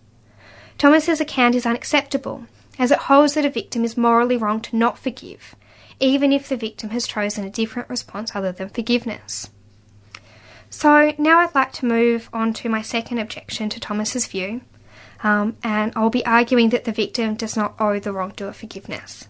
Thomas's 0.77 1.19
account 1.19 1.53
is 1.53 1.65
unacceptable, 1.65 2.45
as 2.79 2.91
it 2.91 2.97
holds 2.97 3.33
that 3.33 3.43
a 3.43 3.49
victim 3.49 3.83
is 3.83 3.97
morally 3.97 4.37
wrong 4.37 4.61
to 4.61 4.77
not 4.77 4.97
forgive, 4.97 5.53
even 5.99 6.31
if 6.31 6.47
the 6.47 6.55
victim 6.55 6.91
has 6.91 7.07
chosen 7.07 7.43
a 7.43 7.49
different 7.49 7.89
response 7.89 8.33
other 8.33 8.53
than 8.53 8.69
forgiveness. 8.69 9.49
So 10.69 11.13
now 11.17 11.39
I'd 11.39 11.53
like 11.53 11.73
to 11.73 11.85
move 11.85 12.29
on 12.31 12.53
to 12.53 12.69
my 12.69 12.81
second 12.81 13.17
objection 13.17 13.67
to 13.67 13.81
Thomas's 13.81 14.27
view, 14.27 14.61
um, 15.23 15.57
and 15.61 15.91
I'll 15.97 16.09
be 16.09 16.25
arguing 16.25 16.69
that 16.69 16.85
the 16.85 16.93
victim 16.93 17.35
does 17.35 17.57
not 17.57 17.75
owe 17.81 17.99
the 17.99 18.13
wrongdoer 18.13 18.53
forgiveness. 18.53 19.27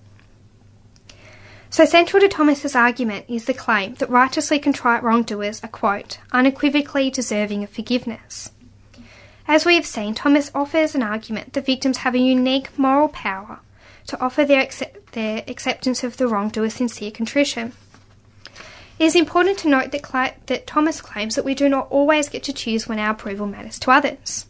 So 1.72 1.86
central 1.86 2.20
to 2.20 2.28
Thomas's 2.28 2.76
argument 2.76 3.26
is 3.28 3.46
the 3.46 3.54
claim 3.54 3.94
that 3.96 4.10
righteously 4.10 4.58
contrite 4.58 5.04
wrongdoers 5.04 5.64
are 5.64 5.68
quote 5.68 6.18
unequivocally 6.32 7.12
deserving 7.12 7.64
of 7.64 7.70
forgiveness. 7.70 8.52
As 9.48 9.66
we 9.66 9.76
have 9.76 9.86
seen, 9.86 10.16
Thomas 10.16 10.52
offers 10.56 10.96
an 10.96 11.04
argument 11.04 11.54
that 11.54 11.66
victims 11.66 11.98
have 11.98 12.16
a 12.16 12.20
unique 12.20 12.78
moral 12.78 13.08
power 13.08 13.60
to 14.08 14.20
offer 14.20 14.44
their, 14.44 14.62
accept- 14.62 15.12
their 15.14 15.44
acceptance 15.48 16.04
of 16.04 16.18
the 16.18 16.28
wrongdoer's 16.28 16.74
sincere 16.74 17.12
contrition. 17.12 17.74
It 18.98 19.06
is 19.06 19.16
important 19.16 19.60
to 19.60 19.70
note 19.70 19.92
that, 19.92 20.06
cl- 20.06 20.36
that 20.48 20.66
Thomas 20.66 21.02
claims 21.02 21.36
that 21.36 21.46
we 21.46 21.54
do 21.54 21.70
not 21.70 21.88
always 21.92 22.30
get 22.30 22.44
to 22.44 22.54
choose 22.54 22.88
when 22.88 23.00
our 23.00 23.12
approval 23.12 23.46
matters 23.46 23.78
to 23.80 23.92
others. 23.92 24.48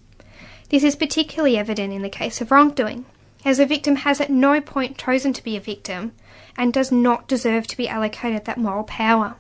This 0.69 0.83
is 0.83 0.95
particularly 0.95 1.57
evident 1.57 1.91
in 1.91 2.01
the 2.01 2.09
case 2.09 2.39
of 2.39 2.49
wrongdoing, 2.49 3.05
as 3.43 3.57
the 3.57 3.65
victim 3.65 3.97
has 3.97 4.21
at 4.21 4.29
no 4.29 4.61
point 4.61 4.97
chosen 4.97 5.33
to 5.33 5.43
be 5.43 5.57
a 5.57 5.61
victim 5.61 6.13
and 6.59 6.73
does 6.73 6.91
not 6.91 7.27
deserve 7.27 7.65
to 7.65 7.77
be 7.77 7.87
allocated 7.87 8.43
that 8.43 8.57
moral 8.57 8.83
power. 8.83 9.35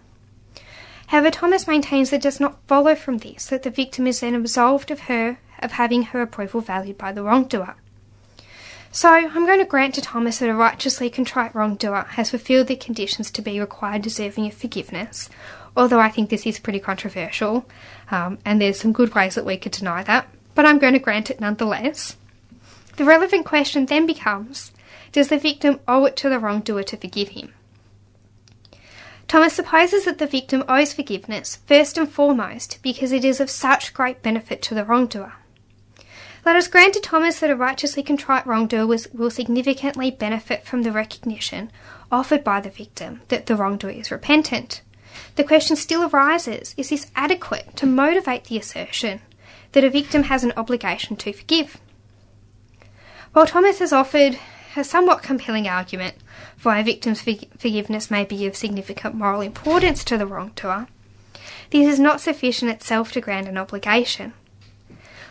However, 1.07 1.29
Thomas 1.29 1.67
maintains 1.67 2.09
that 2.09 2.17
it 2.17 2.21
does 2.21 2.39
not 2.39 2.59
follow 2.65 2.95
from 2.95 3.17
this 3.17 3.45
that 3.47 3.63
the 3.63 3.69
victim 3.69 4.07
is 4.07 4.21
then 4.21 4.33
absolved 4.33 4.89
of 4.89 5.01
her 5.01 5.37
of 5.59 5.73
having 5.73 6.03
her 6.03 6.21
approval 6.21 6.61
valued 6.61 6.97
by 6.97 7.11
the 7.11 7.21
wrongdoer. 7.21 7.75
So, 8.91 9.09
I'm 9.09 9.45
going 9.45 9.59
to 9.59 9.65
grant 9.65 9.95
to 9.95 10.01
Thomas 10.01 10.39
that 10.39 10.49
a 10.49 10.53
righteously 10.53 11.09
contrite 11.09 11.53
wrongdoer 11.53 12.05
has 12.11 12.29
fulfilled 12.29 12.67
the 12.67 12.75
conditions 12.75 13.29
to 13.31 13.41
be 13.41 13.59
required 13.59 14.01
deserving 14.01 14.47
of 14.47 14.53
forgiveness, 14.53 15.29
although 15.75 15.99
I 15.99 16.09
think 16.09 16.29
this 16.29 16.47
is 16.47 16.57
pretty 16.57 16.79
controversial, 16.79 17.65
um, 18.09 18.39
and 18.45 18.61
there's 18.61 18.79
some 18.79 18.93
good 18.93 19.13
ways 19.13 19.35
that 19.35 19.45
we 19.45 19.57
could 19.57 19.73
deny 19.73 20.03
that, 20.03 20.27
but 20.55 20.65
I'm 20.65 20.79
going 20.79 20.93
to 20.93 20.99
grant 20.99 21.29
it 21.29 21.41
nonetheless. 21.41 22.15
The 22.95 23.03
relevant 23.03 23.45
question 23.45 23.85
then 23.85 24.05
becomes 24.05 24.71
Does 25.11 25.29
the 25.29 25.37
victim 25.37 25.79
owe 25.87 26.05
it 26.05 26.15
to 26.17 26.29
the 26.29 26.39
wrongdoer 26.39 26.83
to 26.83 26.97
forgive 26.97 27.29
him? 27.29 27.53
Thomas 29.27 29.53
supposes 29.53 30.05
that 30.05 30.17
the 30.17 30.25
victim 30.25 30.63
owes 30.67 30.91
forgiveness 30.91 31.59
first 31.67 31.97
and 31.97 32.11
foremost 32.11 32.79
because 32.81 33.11
it 33.11 33.23
is 33.23 33.39
of 33.39 33.49
such 33.49 33.93
great 33.93 34.23
benefit 34.23 34.61
to 34.63 34.73
the 34.73 34.83
wrongdoer. 34.83 35.33
Let 36.45 36.55
us 36.55 36.67
grant 36.67 36.95
to 36.95 36.99
Thomas 36.99 37.39
that 37.39 37.51
a 37.51 37.55
righteously 37.55 38.01
contrite 38.01 38.47
wrongdoer 38.47 38.87
will 38.87 39.29
significantly 39.29 40.09
benefit 40.09 40.65
from 40.65 40.81
the 40.81 40.91
recognition 40.91 41.71
offered 42.11 42.43
by 42.43 42.59
the 42.59 42.69
victim 42.71 43.21
that 43.27 43.45
the 43.45 43.55
wrongdoer 43.55 43.91
is 43.91 44.09
repentant. 44.09 44.81
The 45.35 45.43
question 45.43 45.75
still 45.75 46.03
arises 46.03 46.73
is 46.77 46.89
this 46.89 47.11
adequate 47.15 47.75
to 47.75 47.85
motivate 47.85 48.45
the 48.45 48.57
assertion 48.57 49.21
that 49.73 49.83
a 49.83 49.89
victim 49.89 50.23
has 50.23 50.43
an 50.43 50.53
obligation 50.57 51.17
to 51.17 51.33
forgive? 51.33 51.77
While 53.33 53.45
Thomas 53.45 53.77
has 53.79 53.93
offered 53.93 54.39
a 54.79 54.83
somewhat 54.83 55.21
compelling 55.21 55.67
argument 55.67 56.15
for 56.57 56.69
why 56.69 56.79
a 56.79 56.83
victim's 56.83 57.21
forgiveness 57.21 58.09
may 58.09 58.23
be 58.23 58.47
of 58.47 58.55
significant 58.55 59.15
moral 59.15 59.41
importance 59.41 60.03
to 60.05 60.17
the 60.17 60.25
wrongdoer, 60.25 60.87
this 61.71 61.87
is 61.87 61.99
not 61.99 62.21
sufficient 62.21 62.71
itself 62.71 63.11
to 63.11 63.21
grant 63.21 63.47
an 63.47 63.57
obligation. 63.57 64.33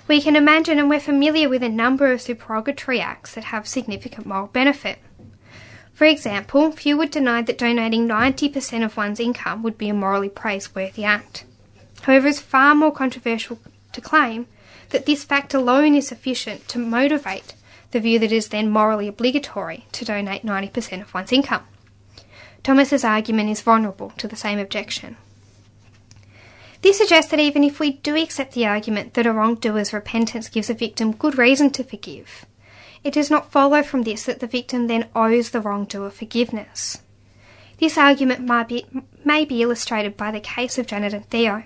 We 0.07 0.23
can 0.23 0.37
imagine 0.37 0.79
and 0.79 0.89
we're 0.89 1.01
familiar 1.01 1.49
with 1.49 1.63
a 1.63 1.69
number 1.69 2.13
of 2.13 2.23
supererogatory 2.23 3.01
acts 3.01 3.35
that 3.35 3.45
have 3.45 3.67
significant 3.67 4.27
moral 4.27 4.47
benefit. 4.47 4.99
For 5.93 6.05
example, 6.05 6.71
few 6.71 6.97
would 6.97 7.11
deny 7.11 7.43
that 7.43 7.59
donating 7.59 8.07
90% 8.07 8.85
of 8.85 8.97
one's 8.97 9.19
income 9.19 9.63
would 9.65 9.77
be 9.77 9.89
a 9.89 9.95
morally 9.95 10.29
praiseworthy 10.29 11.05
act. 11.05 11.45
However, 12.03 12.29
it's 12.29 12.41
far 12.41 12.75
more 12.75 12.93
controversial 12.93 13.59
to 13.93 14.01
claim 14.01 14.47
that 14.91 15.07
this 15.07 15.25
fact 15.25 15.53
alone 15.55 15.95
is 15.95 16.07
sufficient 16.07 16.69
to 16.69 16.79
motivate 16.79 17.55
the 17.91 18.01
view 18.01 18.19
that 18.19 18.33
it 18.33 18.37
is 18.37 18.49
then 18.49 18.71
morally 18.71 19.09
obligatory 19.09 19.87
to 19.93 20.05
donate 20.05 20.45
90% 20.45 21.01
of 21.01 21.15
one's 21.15 21.33
income. 21.33 21.65
Thomas's 22.63 23.05
argument 23.05 23.51
is 23.51 23.61
vulnerable 23.63 24.13
to 24.19 24.29
the 24.29 24.37
same 24.37 24.59
objection. 24.59 25.17
This 26.83 26.99
suggests 26.99 27.31
that 27.31 27.41
even 27.41 27.65
if 27.65 27.81
we 27.81 27.93
do 27.93 28.17
accept 28.17 28.53
the 28.53 28.67
argument 28.67 29.15
that 29.15 29.27
a 29.27 29.33
wrongdoer's 29.33 29.93
repentance 29.93 30.49
gives 30.49 30.71
a 30.71 30.75
victim 30.75 31.13
good 31.13 31.37
reason 31.37 31.71
to 31.71 31.85
forgive, 31.85 32.47
it 33.03 33.13
does 33.13 33.31
not 33.31 33.51
follow 33.51 33.83
from 33.83 34.03
this 34.03 34.25
that 34.25 34.41
the 34.41 34.47
victim 34.47 34.87
then 34.87 35.09
owes 35.15 35.51
the 35.51 35.61
wrongdoer 35.61 36.11
forgiveness. 36.11 36.99
This 37.79 37.97
argument 37.97 38.69
be, 38.69 38.87
may 39.25 39.45
be 39.45 39.63
illustrated 39.63 40.17
by 40.17 40.31
the 40.31 40.41
case 40.41 40.79
of 40.79 40.87
Janet 40.87 41.15
and 41.15 41.29
Theo. 41.29 41.65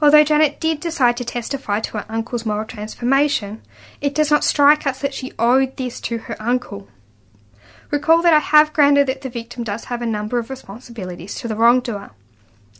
Although 0.00 0.24
Janet 0.24 0.60
did 0.60 0.80
decide 0.80 1.16
to 1.16 1.24
testify 1.24 1.80
to 1.80 1.92
her 1.98 2.06
uncle's 2.08 2.44
moral 2.44 2.66
transformation, 2.66 3.62
it 4.00 4.14
does 4.14 4.30
not 4.30 4.44
strike 4.44 4.86
us 4.86 5.00
that 5.00 5.14
she 5.14 5.32
owed 5.38 5.76
this 5.76 6.00
to 6.02 6.18
her 6.18 6.36
uncle. 6.40 6.88
Recall 7.90 8.20
that 8.22 8.34
I 8.34 8.40
have 8.40 8.72
granted 8.72 9.06
that 9.06 9.22
the 9.22 9.30
victim 9.30 9.64
does 9.64 9.84
have 9.84 10.02
a 10.02 10.06
number 10.06 10.38
of 10.38 10.50
responsibilities 10.50 11.34
to 11.36 11.48
the 11.48 11.56
wrongdoer. 11.56 12.10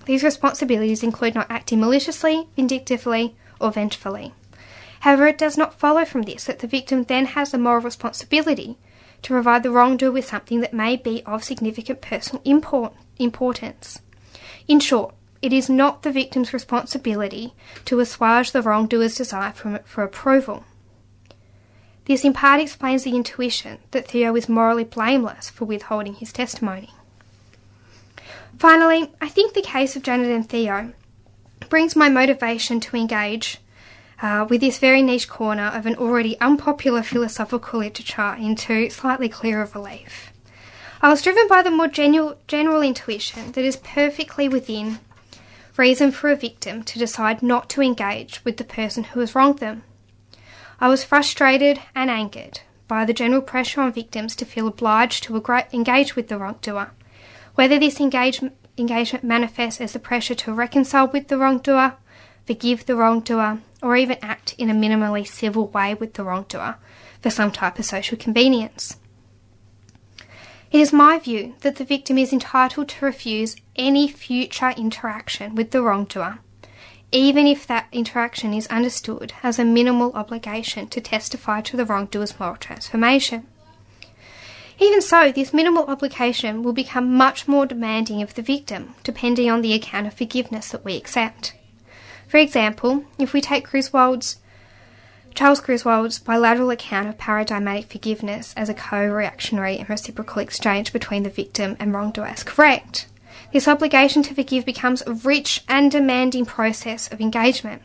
These 0.04 0.22
responsibilities 0.22 1.02
include 1.02 1.34
not 1.34 1.50
acting 1.50 1.80
maliciously, 1.80 2.48
vindictively, 2.54 3.34
or 3.60 3.72
vengefully. 3.72 4.34
However, 5.00 5.26
it 5.26 5.38
does 5.38 5.56
not 5.56 5.78
follow 5.78 6.04
from 6.04 6.22
this 6.22 6.44
that 6.44 6.58
the 6.58 6.66
victim 6.66 7.04
then 7.04 7.26
has 7.26 7.50
the 7.50 7.58
moral 7.58 7.82
responsibility 7.82 8.76
to 9.22 9.32
provide 9.32 9.62
the 9.62 9.70
wrongdoer 9.70 10.10
with 10.10 10.26
something 10.26 10.60
that 10.60 10.74
may 10.74 10.96
be 10.96 11.22
of 11.24 11.44
significant 11.44 12.00
personal 12.00 12.42
import, 12.44 12.92
importance. 13.18 14.00
In 14.68 14.80
short, 14.80 15.14
it 15.46 15.52
is 15.52 15.70
not 15.70 16.02
the 16.02 16.10
victim's 16.10 16.52
responsibility 16.52 17.54
to 17.84 18.00
assuage 18.00 18.50
the 18.50 18.60
wrongdoer's 18.60 19.14
desire 19.14 19.52
for, 19.52 19.78
for 19.84 20.02
approval. 20.02 20.64
This 22.06 22.24
in 22.24 22.32
part 22.32 22.60
explains 22.60 23.04
the 23.04 23.14
intuition 23.14 23.78
that 23.92 24.08
Theo 24.08 24.34
is 24.34 24.48
morally 24.48 24.82
blameless 24.82 25.48
for 25.48 25.64
withholding 25.64 26.14
his 26.14 26.32
testimony. 26.32 26.90
Finally, 28.58 29.12
I 29.20 29.28
think 29.28 29.54
the 29.54 29.62
case 29.62 29.94
of 29.94 30.02
Janet 30.02 30.32
and 30.32 30.48
Theo 30.48 30.92
brings 31.68 31.94
my 31.94 32.08
motivation 32.08 32.80
to 32.80 32.96
engage 32.96 33.58
uh, 34.20 34.48
with 34.50 34.60
this 34.60 34.80
very 34.80 35.00
niche 35.00 35.28
corner 35.28 35.68
of 35.68 35.86
an 35.86 35.94
already 35.94 36.36
unpopular 36.40 37.04
philosophical 37.04 37.78
literature 37.78 38.34
into 38.36 38.90
slightly 38.90 39.28
clearer 39.28 39.70
relief. 39.72 40.32
I 41.00 41.08
was 41.08 41.22
driven 41.22 41.46
by 41.46 41.62
the 41.62 41.70
more 41.70 41.86
general 41.86 42.82
intuition 42.82 43.52
that 43.52 43.64
is 43.64 43.76
perfectly 43.76 44.48
within 44.48 44.98
reason 45.78 46.10
for 46.10 46.30
a 46.30 46.36
victim 46.36 46.82
to 46.82 46.98
decide 46.98 47.42
not 47.42 47.68
to 47.70 47.82
engage 47.82 48.44
with 48.44 48.56
the 48.56 48.64
person 48.64 49.04
who 49.04 49.20
has 49.20 49.34
wronged 49.34 49.58
them. 49.58 49.82
I 50.80 50.88
was 50.88 51.04
frustrated 51.04 51.80
and 51.94 52.10
angered 52.10 52.60
by 52.88 53.04
the 53.04 53.12
general 53.12 53.42
pressure 53.42 53.80
on 53.80 53.92
victims 53.92 54.36
to 54.36 54.44
feel 54.44 54.68
obliged 54.68 55.24
to 55.24 55.36
engage 55.72 56.16
with 56.16 56.28
the 56.28 56.38
wrongdoer, 56.38 56.92
whether 57.54 57.78
this 57.78 58.00
engage- 58.00 58.42
engagement 58.78 59.24
manifests 59.24 59.80
as 59.80 59.92
the 59.92 59.98
pressure 59.98 60.34
to 60.34 60.52
reconcile 60.52 61.08
with 61.08 61.28
the 61.28 61.38
wrongdoer, 61.38 61.94
forgive 62.46 62.86
the 62.86 62.96
wrongdoer, 62.96 63.60
or 63.82 63.96
even 63.96 64.18
act 64.22 64.54
in 64.58 64.70
a 64.70 64.74
minimally 64.74 65.26
civil 65.26 65.68
way 65.68 65.94
with 65.94 66.14
the 66.14 66.24
wrongdoer 66.24 66.76
for 67.20 67.30
some 67.30 67.50
type 67.50 67.78
of 67.78 67.84
social 67.84 68.18
convenience. 68.18 68.98
It 70.76 70.80
is 70.80 70.92
my 70.92 71.18
view 71.18 71.54
that 71.60 71.76
the 71.76 71.86
victim 71.86 72.18
is 72.18 72.34
entitled 72.34 72.90
to 72.90 73.04
refuse 73.06 73.56
any 73.76 74.08
future 74.08 74.74
interaction 74.76 75.54
with 75.54 75.70
the 75.70 75.80
wrongdoer, 75.80 76.40
even 77.10 77.46
if 77.46 77.66
that 77.66 77.86
interaction 77.92 78.52
is 78.52 78.66
understood 78.66 79.32
as 79.42 79.58
a 79.58 79.64
minimal 79.64 80.12
obligation 80.12 80.86
to 80.88 81.00
testify 81.00 81.62
to 81.62 81.78
the 81.78 81.86
wrongdoer's 81.86 82.38
moral 82.38 82.56
transformation. 82.56 83.46
Even 84.78 85.00
so, 85.00 85.32
this 85.32 85.54
minimal 85.54 85.86
obligation 85.86 86.62
will 86.62 86.74
become 86.74 87.14
much 87.14 87.48
more 87.48 87.64
demanding 87.64 88.20
of 88.20 88.34
the 88.34 88.42
victim, 88.42 88.96
depending 89.02 89.50
on 89.50 89.62
the 89.62 89.72
account 89.72 90.06
of 90.06 90.12
forgiveness 90.12 90.68
that 90.72 90.84
we 90.84 90.94
accept. 90.94 91.54
For 92.28 92.36
example, 92.36 93.06
if 93.18 93.32
we 93.32 93.40
take 93.40 93.70
Griswold's 93.70 94.36
Charles 95.36 95.60
Griswold's 95.60 96.18
bilateral 96.18 96.70
account 96.70 97.08
of 97.08 97.18
paradigmatic 97.18 97.92
forgiveness 97.92 98.54
as 98.56 98.70
a 98.70 98.74
co-reactionary 98.74 99.76
and 99.76 99.88
reciprocal 99.88 100.40
exchange 100.40 100.94
between 100.94 101.24
the 101.24 101.30
victim 101.30 101.76
and 101.78 101.92
wrongdoer 101.92 102.28
is 102.28 102.42
correct, 102.42 103.06
this 103.52 103.68
obligation 103.68 104.22
to 104.22 104.34
forgive 104.34 104.64
becomes 104.64 105.02
a 105.02 105.12
rich 105.12 105.62
and 105.68 105.90
demanding 105.90 106.46
process 106.46 107.12
of 107.12 107.20
engagement. 107.20 107.82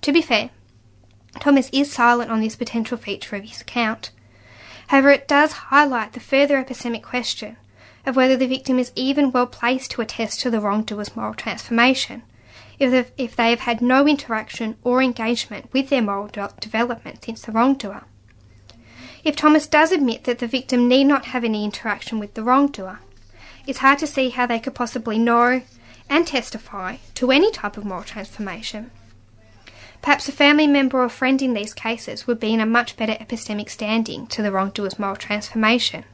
To 0.00 0.12
be 0.12 0.22
fair, 0.22 0.48
Thomas 1.40 1.68
is 1.74 1.92
silent 1.92 2.30
on 2.30 2.40
this 2.40 2.56
potential 2.56 2.96
feature 2.96 3.36
of 3.36 3.44
his 3.44 3.60
account. 3.60 4.10
However, 4.86 5.10
it 5.10 5.28
does 5.28 5.52
highlight 5.52 6.14
the 6.14 6.20
further 6.20 6.56
epistemic 6.56 7.02
question 7.02 7.58
of 8.06 8.16
whether 8.16 8.36
the 8.36 8.46
victim 8.46 8.78
is 8.78 8.92
even 8.94 9.30
well 9.30 9.46
placed 9.46 9.90
to 9.90 10.00
attest 10.00 10.40
to 10.40 10.50
the 10.50 10.60
wrongdoer's 10.60 11.14
moral 11.14 11.34
transformation, 11.34 12.22
if, 12.78 13.36
they 13.36 13.50
have 13.50 13.60
had 13.60 13.80
no 13.80 14.06
interaction 14.06 14.76
or 14.84 15.02
engagement 15.02 15.72
with 15.72 15.88
their 15.88 16.02
moral 16.02 16.28
de- 16.28 16.52
development 16.60 17.24
since 17.24 17.42
the 17.42 17.52
wrongdoer. 17.52 18.04
If 19.24 19.36
Thomas 19.36 19.66
does 19.66 19.92
admit 19.92 20.24
that 20.24 20.38
the 20.38 20.46
victim 20.46 20.88
need 20.88 21.04
not 21.04 21.26
have 21.26 21.44
any 21.44 21.64
interaction 21.64 22.18
with 22.18 22.34
the 22.34 22.42
wrongdoer, 22.42 23.00
it's 23.66 23.80
hard 23.80 23.98
to 23.98 24.06
see 24.06 24.30
how 24.30 24.46
they 24.46 24.60
could 24.60 24.74
possibly 24.74 25.18
know 25.18 25.62
and 26.08 26.26
testify 26.26 26.96
to 27.14 27.30
any 27.30 27.50
type 27.50 27.76
of 27.76 27.84
moral 27.84 28.04
transformation. 28.04 28.90
Perhaps 30.00 30.28
a 30.28 30.32
family 30.32 30.66
member 30.66 31.02
or 31.02 31.08
friend 31.08 31.42
in 31.42 31.54
these 31.54 31.74
cases 31.74 32.26
would 32.26 32.38
be 32.38 32.54
in 32.54 32.60
a 32.60 32.66
much 32.66 32.96
better 32.96 33.14
epistemic 33.14 33.68
standing 33.68 34.26
to 34.28 34.42
the 34.42 34.52
wrongdoer's 34.52 34.98
moral 34.98 35.16
transformation 35.16 36.04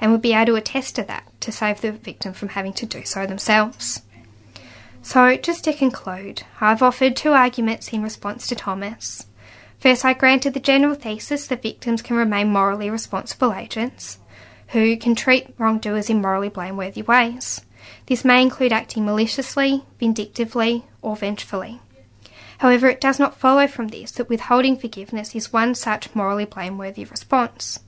and 0.00 0.12
would 0.12 0.22
be 0.22 0.34
able 0.34 0.46
to 0.46 0.56
attest 0.56 0.94
to 0.96 1.02
that 1.04 1.24
to 1.40 1.50
save 1.50 1.80
the 1.80 1.92
victim 1.92 2.32
from 2.32 2.50
having 2.50 2.72
to 2.74 2.86
do 2.86 3.04
so 3.04 3.26
themselves. 3.26 4.02
So, 5.02 5.36
just 5.36 5.64
to 5.64 5.72
conclude, 5.72 6.42
I've 6.60 6.82
offered 6.82 7.16
two 7.16 7.32
arguments 7.32 7.92
in 7.92 8.02
response 8.02 8.46
to 8.46 8.54
Thomas. 8.54 9.26
First, 9.78 10.04
I 10.04 10.12
granted 10.12 10.52
the 10.52 10.60
general 10.60 10.94
thesis 10.94 11.46
that 11.46 11.62
victims 11.62 12.02
can 12.02 12.16
remain 12.16 12.52
morally 12.52 12.90
responsible 12.90 13.54
agents 13.54 14.18
who 14.68 14.96
can 14.96 15.14
treat 15.14 15.54
wrongdoers 15.58 16.10
in 16.10 16.20
morally 16.20 16.50
blameworthy 16.50 17.02
ways. 17.02 17.62
This 18.06 18.24
may 18.24 18.42
include 18.42 18.72
acting 18.72 19.04
maliciously, 19.04 19.84
vindictively, 19.98 20.84
or 21.02 21.16
vengefully. 21.16 21.80
However, 22.58 22.88
it 22.88 23.00
does 23.00 23.18
not 23.18 23.38
follow 23.38 23.66
from 23.66 23.88
this 23.88 24.12
that 24.12 24.28
withholding 24.28 24.76
forgiveness 24.76 25.34
is 25.34 25.52
one 25.52 25.74
such 25.74 26.14
morally 26.14 26.44
blameworthy 26.44 27.04
response. 27.04 27.80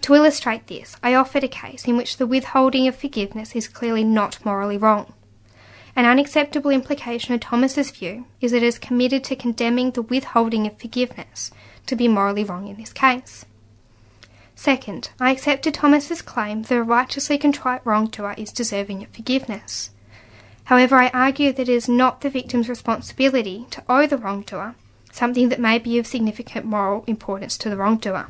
To 0.00 0.14
illustrate 0.14 0.66
this, 0.66 0.96
I 1.02 1.14
offered 1.14 1.44
a 1.44 1.48
case 1.48 1.86
in 1.86 1.96
which 1.96 2.16
the 2.16 2.26
withholding 2.26 2.88
of 2.88 2.96
forgiveness 2.96 3.54
is 3.54 3.68
clearly 3.68 4.02
not 4.02 4.44
morally 4.44 4.78
wrong. 4.78 5.12
An 5.98 6.04
unacceptable 6.04 6.70
implication 6.70 7.34
of 7.34 7.40
Thomas's 7.40 7.90
view 7.90 8.26
is 8.40 8.52
that 8.52 8.58
it 8.58 8.62
is 8.62 8.78
committed 8.78 9.24
to 9.24 9.34
condemning 9.34 9.90
the 9.90 10.02
withholding 10.02 10.64
of 10.64 10.78
forgiveness 10.78 11.50
to 11.86 11.96
be 11.96 12.06
morally 12.06 12.44
wrong 12.44 12.68
in 12.68 12.76
this 12.76 12.92
case. 12.92 13.44
Second, 14.54 15.10
I 15.18 15.32
accepted 15.32 15.74
Thomas's 15.74 16.22
claim 16.22 16.62
that 16.62 16.78
a 16.78 16.84
righteously 16.84 17.36
contrite 17.36 17.84
wrongdoer 17.84 18.36
is 18.38 18.52
deserving 18.52 19.02
of 19.02 19.08
forgiveness. 19.08 19.90
However, 20.66 20.94
I 20.94 21.08
argue 21.08 21.52
that 21.52 21.68
it 21.68 21.68
is 21.68 21.88
not 21.88 22.20
the 22.20 22.30
victim's 22.30 22.68
responsibility 22.68 23.66
to 23.72 23.82
owe 23.88 24.06
the 24.06 24.18
wrongdoer 24.18 24.76
something 25.10 25.48
that 25.48 25.58
may 25.58 25.80
be 25.80 25.98
of 25.98 26.06
significant 26.06 26.64
moral 26.64 27.02
importance 27.08 27.58
to 27.58 27.68
the 27.68 27.76
wrongdoer. 27.76 28.28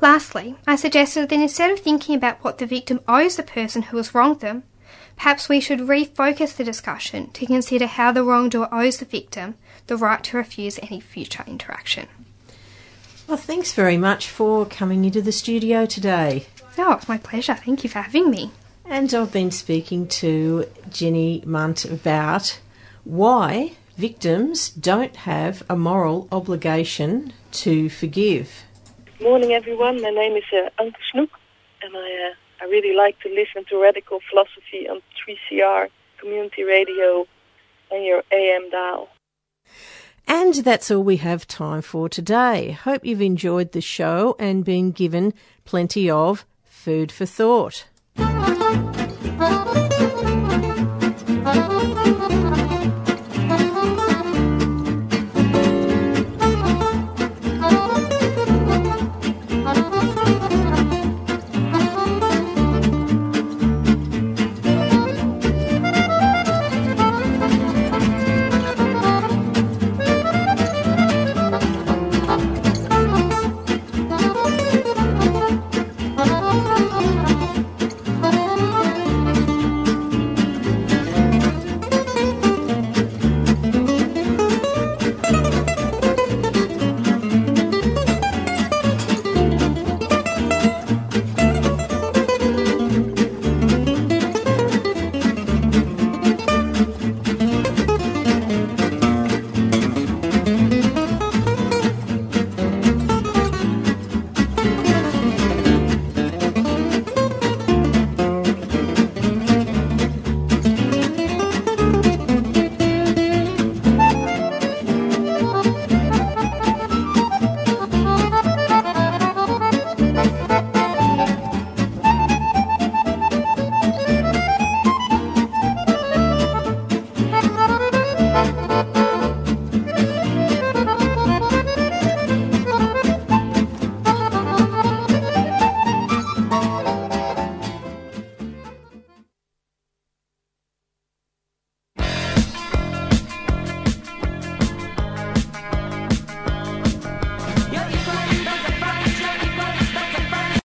Lastly, 0.00 0.56
I 0.66 0.74
suggested 0.74 1.28
that 1.28 1.40
instead 1.40 1.70
of 1.70 1.78
thinking 1.78 2.16
about 2.16 2.42
what 2.42 2.58
the 2.58 2.66
victim 2.66 2.98
owes 3.06 3.36
the 3.36 3.44
person 3.44 3.82
who 3.82 3.96
has 3.98 4.12
wronged 4.12 4.40
them, 4.40 4.64
Perhaps 5.16 5.48
we 5.48 5.60
should 5.60 5.80
refocus 5.80 6.56
the 6.56 6.64
discussion 6.64 7.30
to 7.32 7.46
consider 7.46 7.86
how 7.86 8.12
the 8.12 8.22
wrongdoer 8.22 8.68
owes 8.72 8.98
the 8.98 9.04
victim 9.04 9.54
the 9.86 9.96
right 9.96 10.22
to 10.24 10.36
refuse 10.36 10.78
any 10.82 11.00
future 11.00 11.44
interaction. 11.46 12.08
Well, 13.26 13.36
thanks 13.36 13.72
very 13.72 13.96
much 13.96 14.28
for 14.28 14.66
coming 14.66 15.04
into 15.04 15.20
the 15.20 15.32
studio 15.32 15.86
today. 15.86 16.46
Oh, 16.78 16.92
it's 16.92 17.08
my 17.08 17.18
pleasure. 17.18 17.54
Thank 17.54 17.82
you 17.82 17.90
for 17.90 18.00
having 18.00 18.30
me. 18.30 18.50
And 18.84 19.12
I've 19.12 19.32
been 19.32 19.50
speaking 19.50 20.06
to 20.08 20.66
Jenny 20.90 21.42
Munt 21.44 21.90
about 21.90 22.60
why 23.04 23.72
victims 23.96 24.68
don't 24.70 25.16
have 25.16 25.62
a 25.68 25.76
moral 25.76 26.28
obligation 26.30 27.32
to 27.52 27.88
forgive. 27.88 28.64
Morning, 29.20 29.52
everyone. 29.52 30.00
My 30.02 30.10
name 30.10 30.36
is 30.36 30.44
uh, 30.52 30.68
Anke 30.80 30.94
Snoek, 31.12 31.30
and 31.82 31.96
I 31.96 32.30
uh, 32.30 32.34
I 32.60 32.64
really 32.64 32.94
like 32.96 33.20
to 33.20 33.28
listen 33.28 33.64
to 33.70 33.80
radical 33.80 34.20
philosophy 34.30 34.88
on 34.88 35.02
3CR 35.26 35.88
community 36.18 36.62
radio 36.62 37.26
and 37.90 38.04
your 38.04 38.22
AM 38.32 38.70
dial. 38.70 39.08
And 40.26 40.54
that's 40.54 40.90
all 40.90 41.04
we 41.04 41.18
have 41.18 41.46
time 41.46 41.82
for 41.82 42.08
today. 42.08 42.72
Hope 42.72 43.04
you've 43.04 43.22
enjoyed 43.22 43.72
the 43.72 43.80
show 43.80 44.34
and 44.38 44.64
been 44.64 44.90
given 44.90 45.34
plenty 45.64 46.10
of 46.10 46.44
food 46.64 47.12
for 47.12 47.26
thought. 47.26 47.86